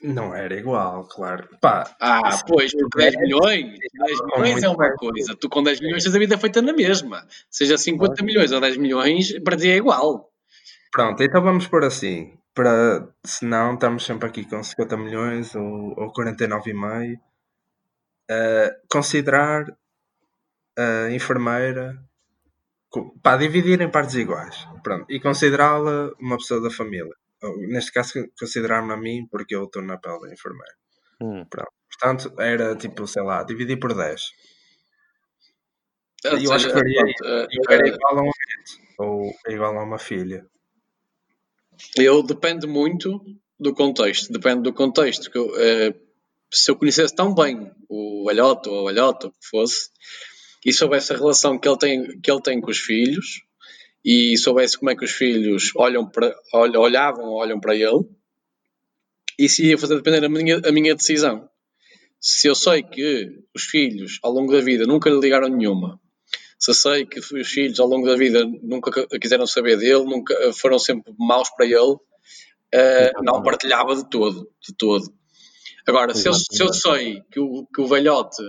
[0.04, 1.48] Não era igual, claro.
[1.62, 5.36] Pá, Ah, isso- pois, porque 10 milhões, 10 com milhões é uma coisa.
[5.36, 7.26] Tu com 10 milhões tens a vida feita na mesma.
[7.50, 10.30] Seja 50 milhões ou 10 milhões, para ti é igual.
[10.92, 12.38] Pronto, então vamos por assim.
[12.54, 17.16] Para, se não, estamos sempre aqui com 50 milhões ou, ou 49,5.
[18.30, 19.66] Uh, considerar
[20.78, 21.98] a enfermeira
[23.22, 24.68] para dividir em partes iguais.
[24.84, 27.14] Pronto, e considerá-la uma pessoa da família.
[27.68, 30.76] Neste caso, considerar-me a mim porque eu estou na pele da enfermeira.
[31.22, 31.46] Hum.
[31.46, 34.22] Portanto, era tipo, sei lá, dividir por 10.
[36.26, 39.78] Ou Eu acho que faria eh, Eu era eh, igual a um neto ou igual
[39.78, 40.46] a uma filha.
[41.98, 43.22] Eu depende muito
[43.60, 44.32] do contexto.
[44.32, 45.30] Depende do contexto.
[45.30, 45.94] Que eu, eh,
[46.52, 49.90] se eu conhecesse tão bem o velhote ou a velhota, o que fosse,
[50.66, 53.42] e soubesse a relação que ele tem, que ele tem com os filhos,
[54.04, 58.04] e soubesse como é que os filhos olham para, olhavam ou olham para ele,
[59.38, 61.50] isso ia fazer depender a minha, a minha decisão.
[62.20, 66.00] Se eu sei que os filhos, ao longo da vida, nunca lhe ligaram nenhuma,
[66.58, 70.06] se eu sei que os filhos, ao longo da vida, nunca qu- quiseram saber dele,
[70.06, 71.98] nunca foram sempre maus para ele,
[72.74, 75.14] eh, não partilhava de todo, de todo.
[75.86, 78.42] Agora, se eu, se eu sei que o, que o velhote,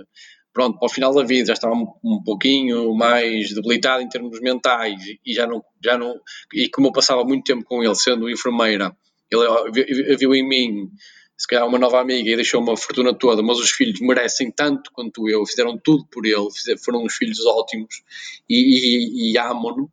[0.55, 4.41] pronto, para o final da vida já estava um, um pouquinho mais debilitado em termos
[4.41, 6.15] mentais e já não, já não,
[6.55, 8.97] e como eu passava muito tempo com ele, sendo enfermeira,
[9.31, 10.91] ele viu em mim,
[11.37, 14.93] se calhar uma nova amiga e deixou uma fortuna toda, mas os filhos merecem tanto
[14.93, 18.03] quanto eu, fizeram tudo por ele, fizeram, foram uns filhos ótimos
[18.49, 19.91] e, e, e amam-no.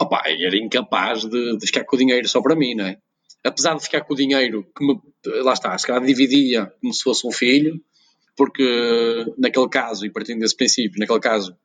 [0.00, 2.98] Opa, era incapaz de, de ficar com o dinheiro só para mim, não é?
[3.44, 5.00] Apesar de ficar com o dinheiro que me,
[5.42, 7.80] lá está, se calhar dividia como se fosse um filho,
[8.36, 11.56] porque naquele caso, e partindo desse princípio, naquele caso,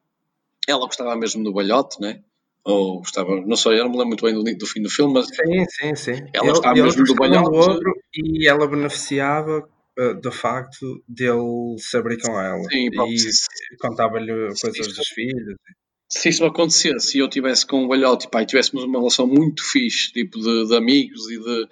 [0.68, 2.22] ela gostava mesmo do balhote, né?
[2.64, 5.14] Ou gostava, não sei, eu não me lembro muito bem do, do fim do filme,
[5.16, 6.12] mas Sim, sim, sim.
[6.34, 7.50] Ela Ele- gostava mesmo do balhote.
[7.50, 9.68] outro e ela beneficiava
[10.00, 12.64] uh, do facto dele se abrir com ela.
[12.70, 15.56] sim, e contava-lhe coisas isso- dos filhos.
[16.08, 20.12] se isso acontecesse e eu tivesse com o balhote e tivéssemos uma relação muito fixe,
[20.14, 21.68] tipo de, de amigos e de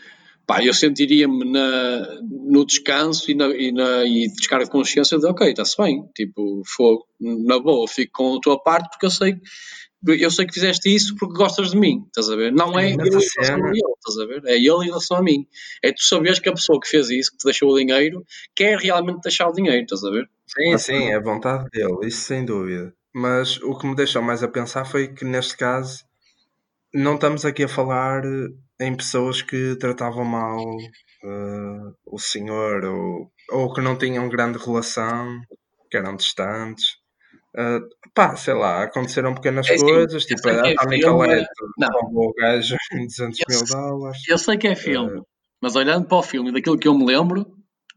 [0.50, 5.48] pá, eu sentiria-me no descanso e, na, e, na, e descarga de consciência de ok,
[5.48, 9.38] está-se bem, tipo, fogo, na boa, fico com a tua parte porque eu sei
[10.08, 12.52] eu sei que fizeste isso porque gostas de mim, estás a ver?
[12.52, 14.42] Não é eu nessa em relação a ele, estás a ver?
[14.46, 15.46] É ele em relação a mim.
[15.84, 18.26] É tu saberes que a pessoa que fez isso, que te deixou o dinheiro,
[18.56, 20.28] quer realmente deixar o dinheiro, estás a ver?
[20.48, 22.94] Sim, sim, é a vontade dele, isso sem dúvida.
[23.14, 26.06] Mas o que me deixou mais a pensar foi que neste caso
[26.94, 28.24] não estamos aqui a falar
[28.80, 30.60] em pessoas que tratavam mal
[31.24, 35.28] eh, o senhor ou, ou que não tinham grande relação,
[35.92, 36.98] que eram distantes.
[37.58, 37.80] Eh,
[38.14, 41.00] pá, sei lá, aconteceram pequenas É assim, coisas, tipo a Tony
[41.78, 41.90] não.
[41.92, 44.22] roubou o gajo em 200 mil Eu dólares.
[44.30, 45.22] Eu sei que é filme,
[45.62, 47.46] mas olhando para o filme e daquilo que eu me lembro,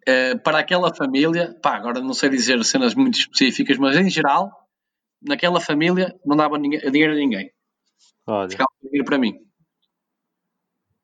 [0.07, 4.51] eh, para aquela família, pá, agora não sei dizer cenas muito específicas, mas em geral,
[5.23, 7.51] naquela família não dava ninguém- dinheiro a ninguém.
[8.27, 9.35] Olha, Ficava dinheiro para mim.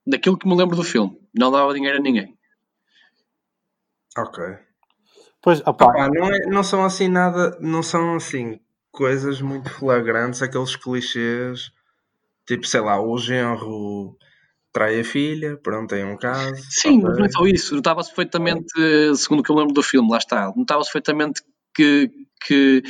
[0.09, 2.35] Daquilo que me lembro do filme, não dava dinheiro a ninguém.
[4.17, 4.43] Ok.
[5.41, 8.59] pois, opá, Pá, não, é- não são assim nada, não são assim
[8.91, 11.71] coisas muito flagrantes, aqueles clichês,
[12.47, 14.17] tipo, sei lá, o genro
[14.73, 16.55] trai a filha, pronto, tem um caso.
[16.69, 17.75] Sim, mas não é só isso.
[17.75, 18.73] Notava-se perfeitamente,
[19.15, 21.41] segundo o que eu lembro do filme, lá está, notava-se perfeitamente
[21.73, 22.11] que,
[22.45, 22.83] que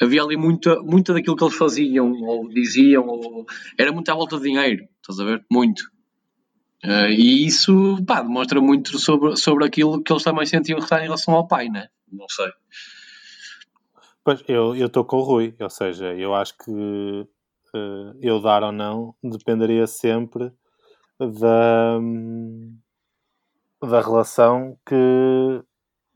[0.00, 3.46] havia ali muita, muita daquilo que eles faziam ou diziam, ou,
[3.78, 5.44] era muito à volta de dinheiro, estás a ver?
[5.50, 5.82] Muito.
[6.84, 11.34] Eh, e isso pá, demonstra muito sobre, sobre aquilo que eles também sentiam em relação
[11.34, 11.88] ao pai, né?
[12.10, 12.50] Não sei.
[14.22, 17.26] Pois, eu estou com o Rui, ou seja, eu acho que
[17.74, 20.52] eh, eu dar ou não dependeria sempre
[21.18, 21.98] da,
[23.82, 25.62] da relação que,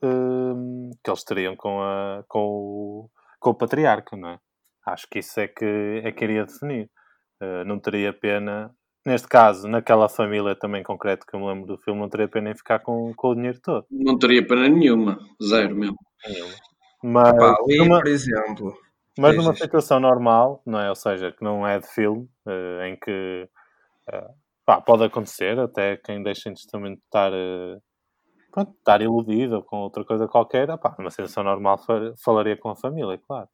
[0.03, 4.41] hum, que eles teriam com, a, com, o, com o patriarca, não é?
[4.87, 6.91] Acho que isso é que, é que iria definir.
[7.41, 11.79] Eh, não teria pena, neste caso, naquela família também concreto que eu me lembro do
[11.79, 13.87] filme, não teria pena em ficar com, com o dinheiro todo.
[13.91, 15.97] Não teria pena nenhuma, zero mesmo.
[16.27, 16.55] Nenhuma.
[17.03, 18.75] Mas, Pá, ali, numa- por exemplo,
[19.19, 20.89] mas numa situação normal, não é?
[20.89, 23.49] Ou seja, que não é de filme, eh, em que
[24.13, 24.29] eh,
[24.67, 27.79] pá, pode acontecer, até quem deixa em testamento estar, eh,
[28.53, 32.69] pronto, estar iludido ou com outra coisa qualquer, pá, numa situação normal fa- falaria com
[32.71, 33.49] a família, claro.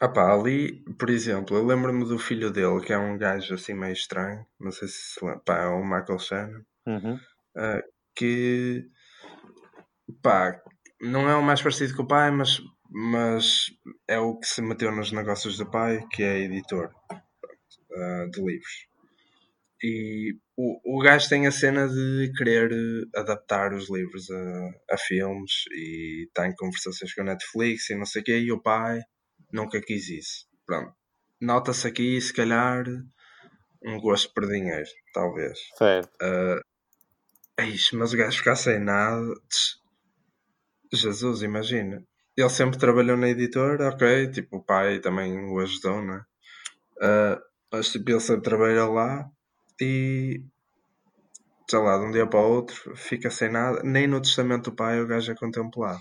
[0.00, 3.74] Ah pá, ali, por exemplo, eu lembro-me do filho dele, que é um gajo assim
[3.74, 7.20] meio estranho, não sei se se lembra, pá, é o Michael Shannon, Uhum.
[7.56, 7.82] ah,
[8.16, 8.86] que,
[10.22, 10.60] pá,
[11.00, 13.66] não é o mais parecido com o pai, mas, mas
[14.08, 16.90] é o que se meteu nos negócios do pai, que é editor
[17.94, 18.86] ah, de livros.
[19.82, 22.70] e o, o gajo tem a cena de querer
[23.14, 28.04] adaptar os livros a, a filmes e está em conversações com a Netflix e não
[28.06, 29.00] sei o quê, e o pai
[29.52, 30.46] nunca quis isso.
[30.66, 30.92] Pronto.
[31.40, 32.84] Nota-se aqui, se calhar,
[33.84, 35.58] um gosto por dinheiro, talvez.
[35.76, 36.10] Certo.
[36.22, 36.60] Uh,
[37.60, 39.34] Eixe, mas o gajo ficar sem nada.
[40.92, 42.02] Jesus, imagina.
[42.36, 44.30] Ele sempre trabalhou na editora, ok.
[44.30, 46.24] Tipo, o pai também o ajudou, né?
[46.96, 47.40] Uh,
[47.72, 49.28] mas tipo, ele sempre trabalhou lá
[49.80, 50.42] e
[51.68, 53.82] sei lá, de um dia para o outro fica sem nada.
[53.82, 56.00] Nem no testamento do pai o gajo é contemplado.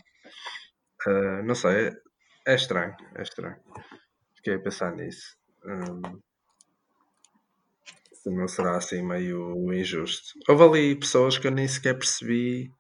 [1.06, 1.92] Uh, não sei,
[2.48, 3.58] é, estranho, é estranho.
[4.36, 5.36] Fiquei a pensar nisso.
[5.66, 6.20] Um,
[8.14, 10.40] se não será assim meio injusto.
[10.48, 12.72] Houve ali pessoas que eu nem sequer percebi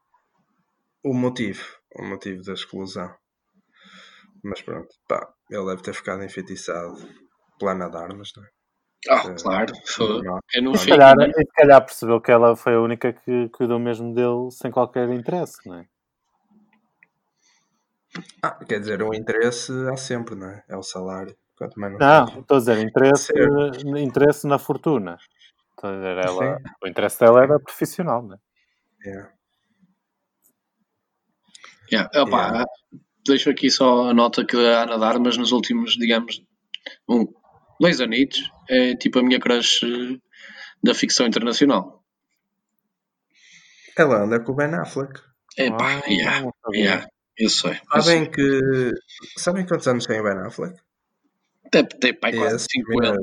[1.03, 1.63] o motivo,
[1.95, 3.13] o motivo da exclusão.
[4.43, 6.95] Mas pronto, pá, ele deve ter ficado enfeitiçado
[7.59, 8.47] pela Ana de Armas, não é?
[9.09, 9.74] Ah, Eh, claro.
[10.53, 14.13] Eu não Se calhar, se calhar percebeu que ela foi a única que cuidou mesmo
[14.13, 15.86] dele sem qualquer interesse, não é?
[18.41, 20.63] Ah, quer dizer, o interesse há sempre, não é?
[20.70, 21.36] É o salário.
[21.57, 23.34] Quanto mais não, estou a dizer, interesse,
[23.97, 25.18] interesse na fortuna.
[25.72, 28.39] Estou a dizer, ela, o interesse dela era profissional, não é?
[29.05, 29.32] Yeah.
[31.91, 32.22] Yeah.
[32.22, 32.65] Opa, Yeah.
[33.26, 36.41] Deixo aqui só a nota que a Ana de Armas nos últimos, digamos,
[37.09, 37.26] um,
[37.80, 40.18] dois anitos é tipo a minha crush eh,
[40.82, 42.05] da ficção internacional.
[43.97, 45.20] Ela anda com o Ben Affleck.
[45.57, 46.80] Epá, Ah, yeah, não sabia.
[46.82, 47.07] yeah,
[47.38, 47.71] eu sei.
[47.71, 48.01] Eu sei.
[48.01, 48.91] Sabem que.
[49.38, 50.75] Sabem quantos anos tem o Ben Affleck?
[51.71, 53.19] Deve ter pai quase Esse 50.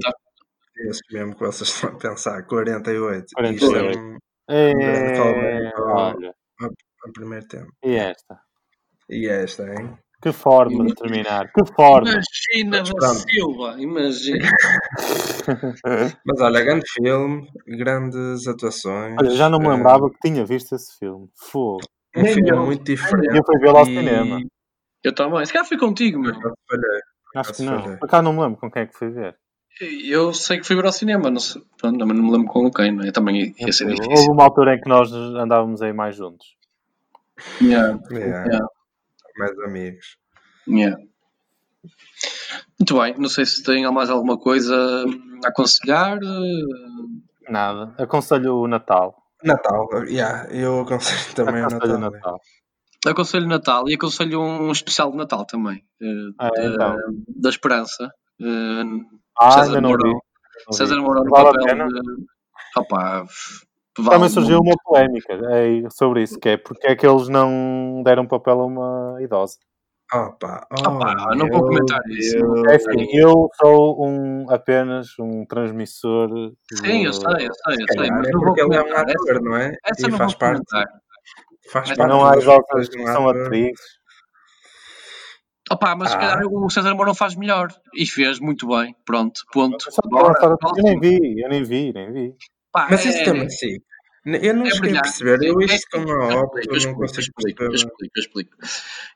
[0.89, 3.27] Esse mesmo que vocês estão a pensar, 48.
[3.35, 3.55] 48.
[3.65, 4.19] Isto é um,
[4.51, 7.73] É, ao- olha, ao primeiro tempo.
[7.85, 8.39] e esta?
[9.09, 9.97] E esta, hein?
[10.23, 12.09] Que forma de terminar, que forma.
[12.55, 13.15] Imagina da.
[13.15, 14.39] Silva, imagina.
[16.25, 19.17] Mas olha, grande filme, grandes atuações.
[19.19, 21.29] Olha, já não me eh, lembrava que tinha visto esse filme.
[21.37, 21.83] Fogo.
[22.17, 22.65] Um filme eu.
[22.65, 23.37] muito diferente.
[23.37, 24.41] Eu fui vê-lo ao e- cinema.
[25.03, 25.45] Eu também.
[25.45, 26.33] Se calhar fui contigo, meu.
[26.35, 27.01] Olha,
[27.37, 27.97] Acho que acaso não.
[27.99, 29.37] Por cá não me lembro com quem é que fui ver.
[29.81, 31.61] Eu sei que fui ver ao cinema, não sei.
[31.77, 33.11] Pronto, não me lembro com quem, não é?
[33.11, 34.33] Também ia ser Houve difícil.
[34.33, 36.57] uma altura em que nós andávamos aí mais juntos.
[37.61, 38.67] Yeah, Yeah, yeah,
[39.37, 40.17] Mais amigos.
[40.69, 40.97] yeah.
[42.79, 45.05] Muito bem, não sei se tem mais alguma coisa
[45.45, 46.19] a aconselhar.
[46.23, 47.95] eh, Nada.
[47.99, 49.24] Aconselho o Natal.
[49.45, 51.99] Natal, yeah, eu aconselho também o Aconselho Natal.
[51.99, 52.41] o Natal.
[53.07, 55.83] Aconselho Natal e aconselho um especial de Natal também.
[56.03, 56.07] eh,
[56.39, 56.97] Ah, da, então.
[57.37, 58.11] da Esperança.
[58.41, 58.83] eh,
[59.39, 59.81] Ah, César.
[59.83, 60.21] Mourão.
[60.71, 62.01] César Mourão no Vale papel de.
[62.77, 63.65] Opá, f-
[63.95, 64.69] Também vale surgiu muito.
[64.69, 68.67] uma polémica é, sobre isso, que é porque é que eles não deram papel a
[68.67, 69.57] uma idosa.
[70.15, 72.37] Opa, oh, Opa, não vou comentar isso.
[72.69, 76.29] É assim, eu sou um, apenas um transmissor.
[76.73, 78.83] Sim, eu de- sei, eu sei, eu sei, mas é não vou porque ele é
[78.83, 79.77] um ator, não é?
[79.85, 80.93] essa e não faz vou parte, comentar.
[81.73, 83.81] faz Essa parte Não há coisas que de são atrizes.
[85.73, 86.21] Opá, mas se Ah.
[86.21, 87.69] calhar o César Mourão faz melhor.
[87.95, 88.95] E fez muito bem.
[89.05, 89.87] Pronto, ponto.
[89.91, 90.35] Que Bora,
[90.77, 92.35] eu nem vi, eu nem vi, nem vi.
[92.71, 93.79] Pá, Mas isso é- também sim.
[94.25, 95.43] Eu não é cheguei a perceber.
[95.43, 98.21] Eu É isto como eu a explico, óptica eu não consigo explico, eu explico, eu
[98.21, 98.57] explico.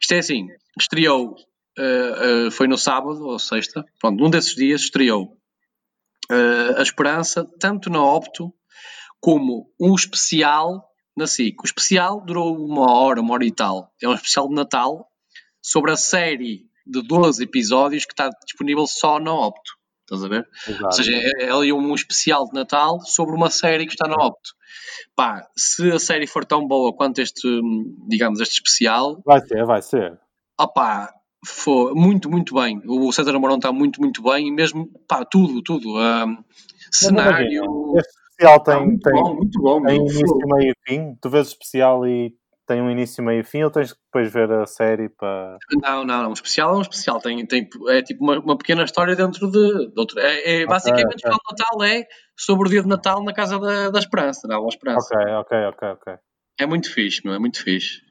[0.00, 0.48] Isto é assim,
[0.78, 1.36] estreou,
[1.78, 5.38] eh, eh, foi no sábado ou sexta, pronto, um desses dias estreou
[6.30, 8.52] eh, a Esperança, tanto na Opto
[9.20, 11.60] como um especial na SIC.
[11.62, 13.92] O especial durou uma hora, uma hora e tal.
[14.02, 15.08] É um especial de Natal
[15.60, 19.77] sobre a série de 12 episódios que está disponível só na Opto.
[20.10, 20.48] Estás a ver?
[20.66, 20.84] Exato.
[20.86, 24.16] Ou seja, é, é ali um especial de Natal sobre uma série que está na
[24.16, 24.50] Opto.
[25.14, 27.46] Pá, se a série for tão boa quanto este,
[28.08, 30.18] digamos, este especial, Vai ser, vai ser.
[30.58, 31.12] opá,
[31.44, 32.80] foi muito, muito bem.
[32.86, 35.92] O César Mourão está muito, muito bem e mesmo, pá, tudo, tudo.
[35.94, 36.38] Mas
[36.92, 37.62] cenário.
[37.98, 39.82] Este especial Tá tem, muito tem, bom, muito bom.
[39.82, 41.14] tem início, meio e fim.
[41.20, 42.32] Tu vês o especial e
[42.68, 45.56] tem um início, meio e fim, ou tens que depois ver a série para.
[45.82, 46.30] Não, não, não.
[46.30, 47.18] Um especial é um especial.
[47.18, 50.20] Tem, tem, é tipo uma, uma pequena história dentro de, de outro.
[50.20, 51.14] É, é, basicamente, ok.
[51.14, 52.06] o especial de Natal é
[52.36, 55.14] sobre o dia de Natal na Casa da, da Esperança, da Aula Esperança.
[55.16, 56.14] Ok, ok, ok, ok.
[56.60, 57.32] É muito fixe, meu.
[57.32, 58.02] É muito fixe.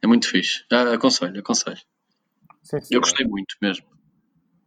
[0.00, 0.64] É muito fixe.
[0.72, 1.80] Ah, aconselho, aconselho.
[2.62, 2.94] Sim, sim.
[2.94, 3.84] Eu gostei muito mesmo.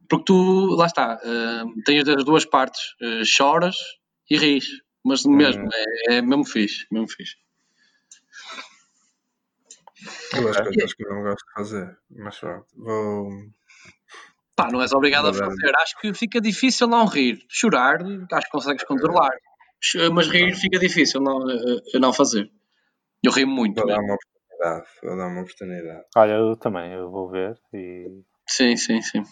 [0.09, 3.78] Porque tu, lá está, ah, tens as duas partes, ah, choras
[4.30, 4.67] e ris,
[5.03, 7.36] mas mesmo, é, é mesmo fixe, mesmo fixe.
[10.41, 11.97] Duas coisas que eu não gosto de fazer.
[12.09, 13.29] Mas pronto, vou.
[14.55, 15.71] Pá, não és obrigado a fazer.
[15.77, 17.39] Acho que fica difícil não rir.
[17.49, 17.97] Chorar,
[18.31, 19.31] acho que consegues controlar.
[20.13, 22.49] Mas rir fica difícil não, ah, não fazer.
[23.23, 23.75] Eu rio muito.
[23.79, 24.05] Vou dar mesmo.
[24.05, 24.88] uma oportunidade.
[25.03, 26.05] Vou dar uma oportunidade.
[26.15, 28.21] Olha, eu também, eu vou ver e.
[28.47, 29.23] Sim, sim, sim.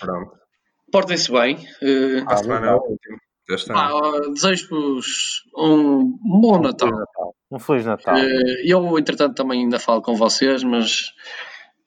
[0.00, 0.36] Pronto.
[0.90, 1.66] Portem-se bem.
[1.82, 2.90] ah, A Ah, semana é o legal.
[2.90, 3.18] último.
[3.48, 4.32] Deste Pá, ano.
[4.32, 6.88] Desejo-vos um bom Natal.
[6.88, 7.36] Feliz Natal.
[7.50, 8.16] Um Feliz Natal.
[8.16, 11.12] Eh, Eu, entretanto, também ainda falo com vocês, mas.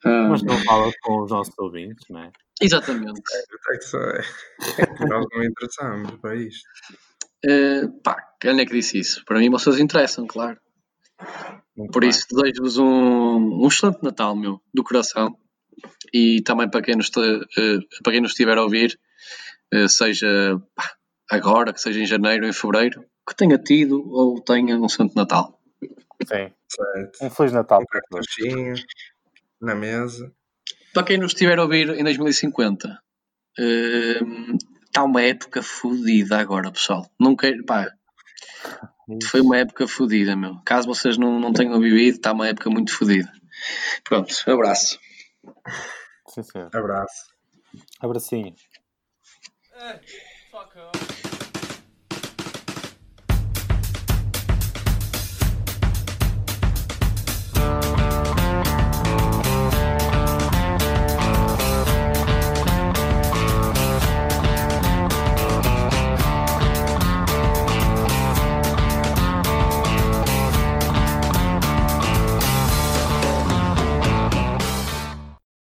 [0.04, 2.30] ah, Mas não fala com os nossos ouvintes, não é?
[2.62, 3.20] exatamente.
[3.20, 6.68] É que, é que nós não interessamos para isto.
[7.44, 9.24] Eh, pá, quem é que disse isso?
[9.24, 10.58] Para mim, vocês interessam, claro.
[11.76, 12.10] Muito Por bem.
[12.10, 15.36] isso, desejo-vos um, um excelente Natal, meu, do coração.
[16.12, 17.20] E também para quem nos, te-
[17.58, 18.98] eh, para quem nos estiver a ouvir,
[19.72, 20.90] eh, seja pá,
[21.30, 25.58] agora, que seja em janeiro, em fevereiro, que tenha tido ou tenha um excelente Natal.
[26.26, 26.52] Sim.
[26.68, 27.24] Certo.
[27.24, 28.74] Um Feliz Natal Um cartuchinho
[29.60, 30.32] na mesa.
[30.92, 33.00] Para quem nos estiver a ouvir em 2050,
[33.58, 34.20] eh,
[34.84, 37.08] está uma época fodida agora, pessoal.
[37.18, 37.92] Não quero, pá,
[39.24, 40.56] foi uma época fodida, meu.
[40.64, 43.32] Caso vocês não, não tenham vivido, está uma época muito fodida.
[44.04, 44.98] Pronto, abraço.
[46.28, 46.70] Sim, senhor.
[46.74, 47.26] Abraço.
[48.00, 48.54] Abracinho.
[49.74, 50.29] É.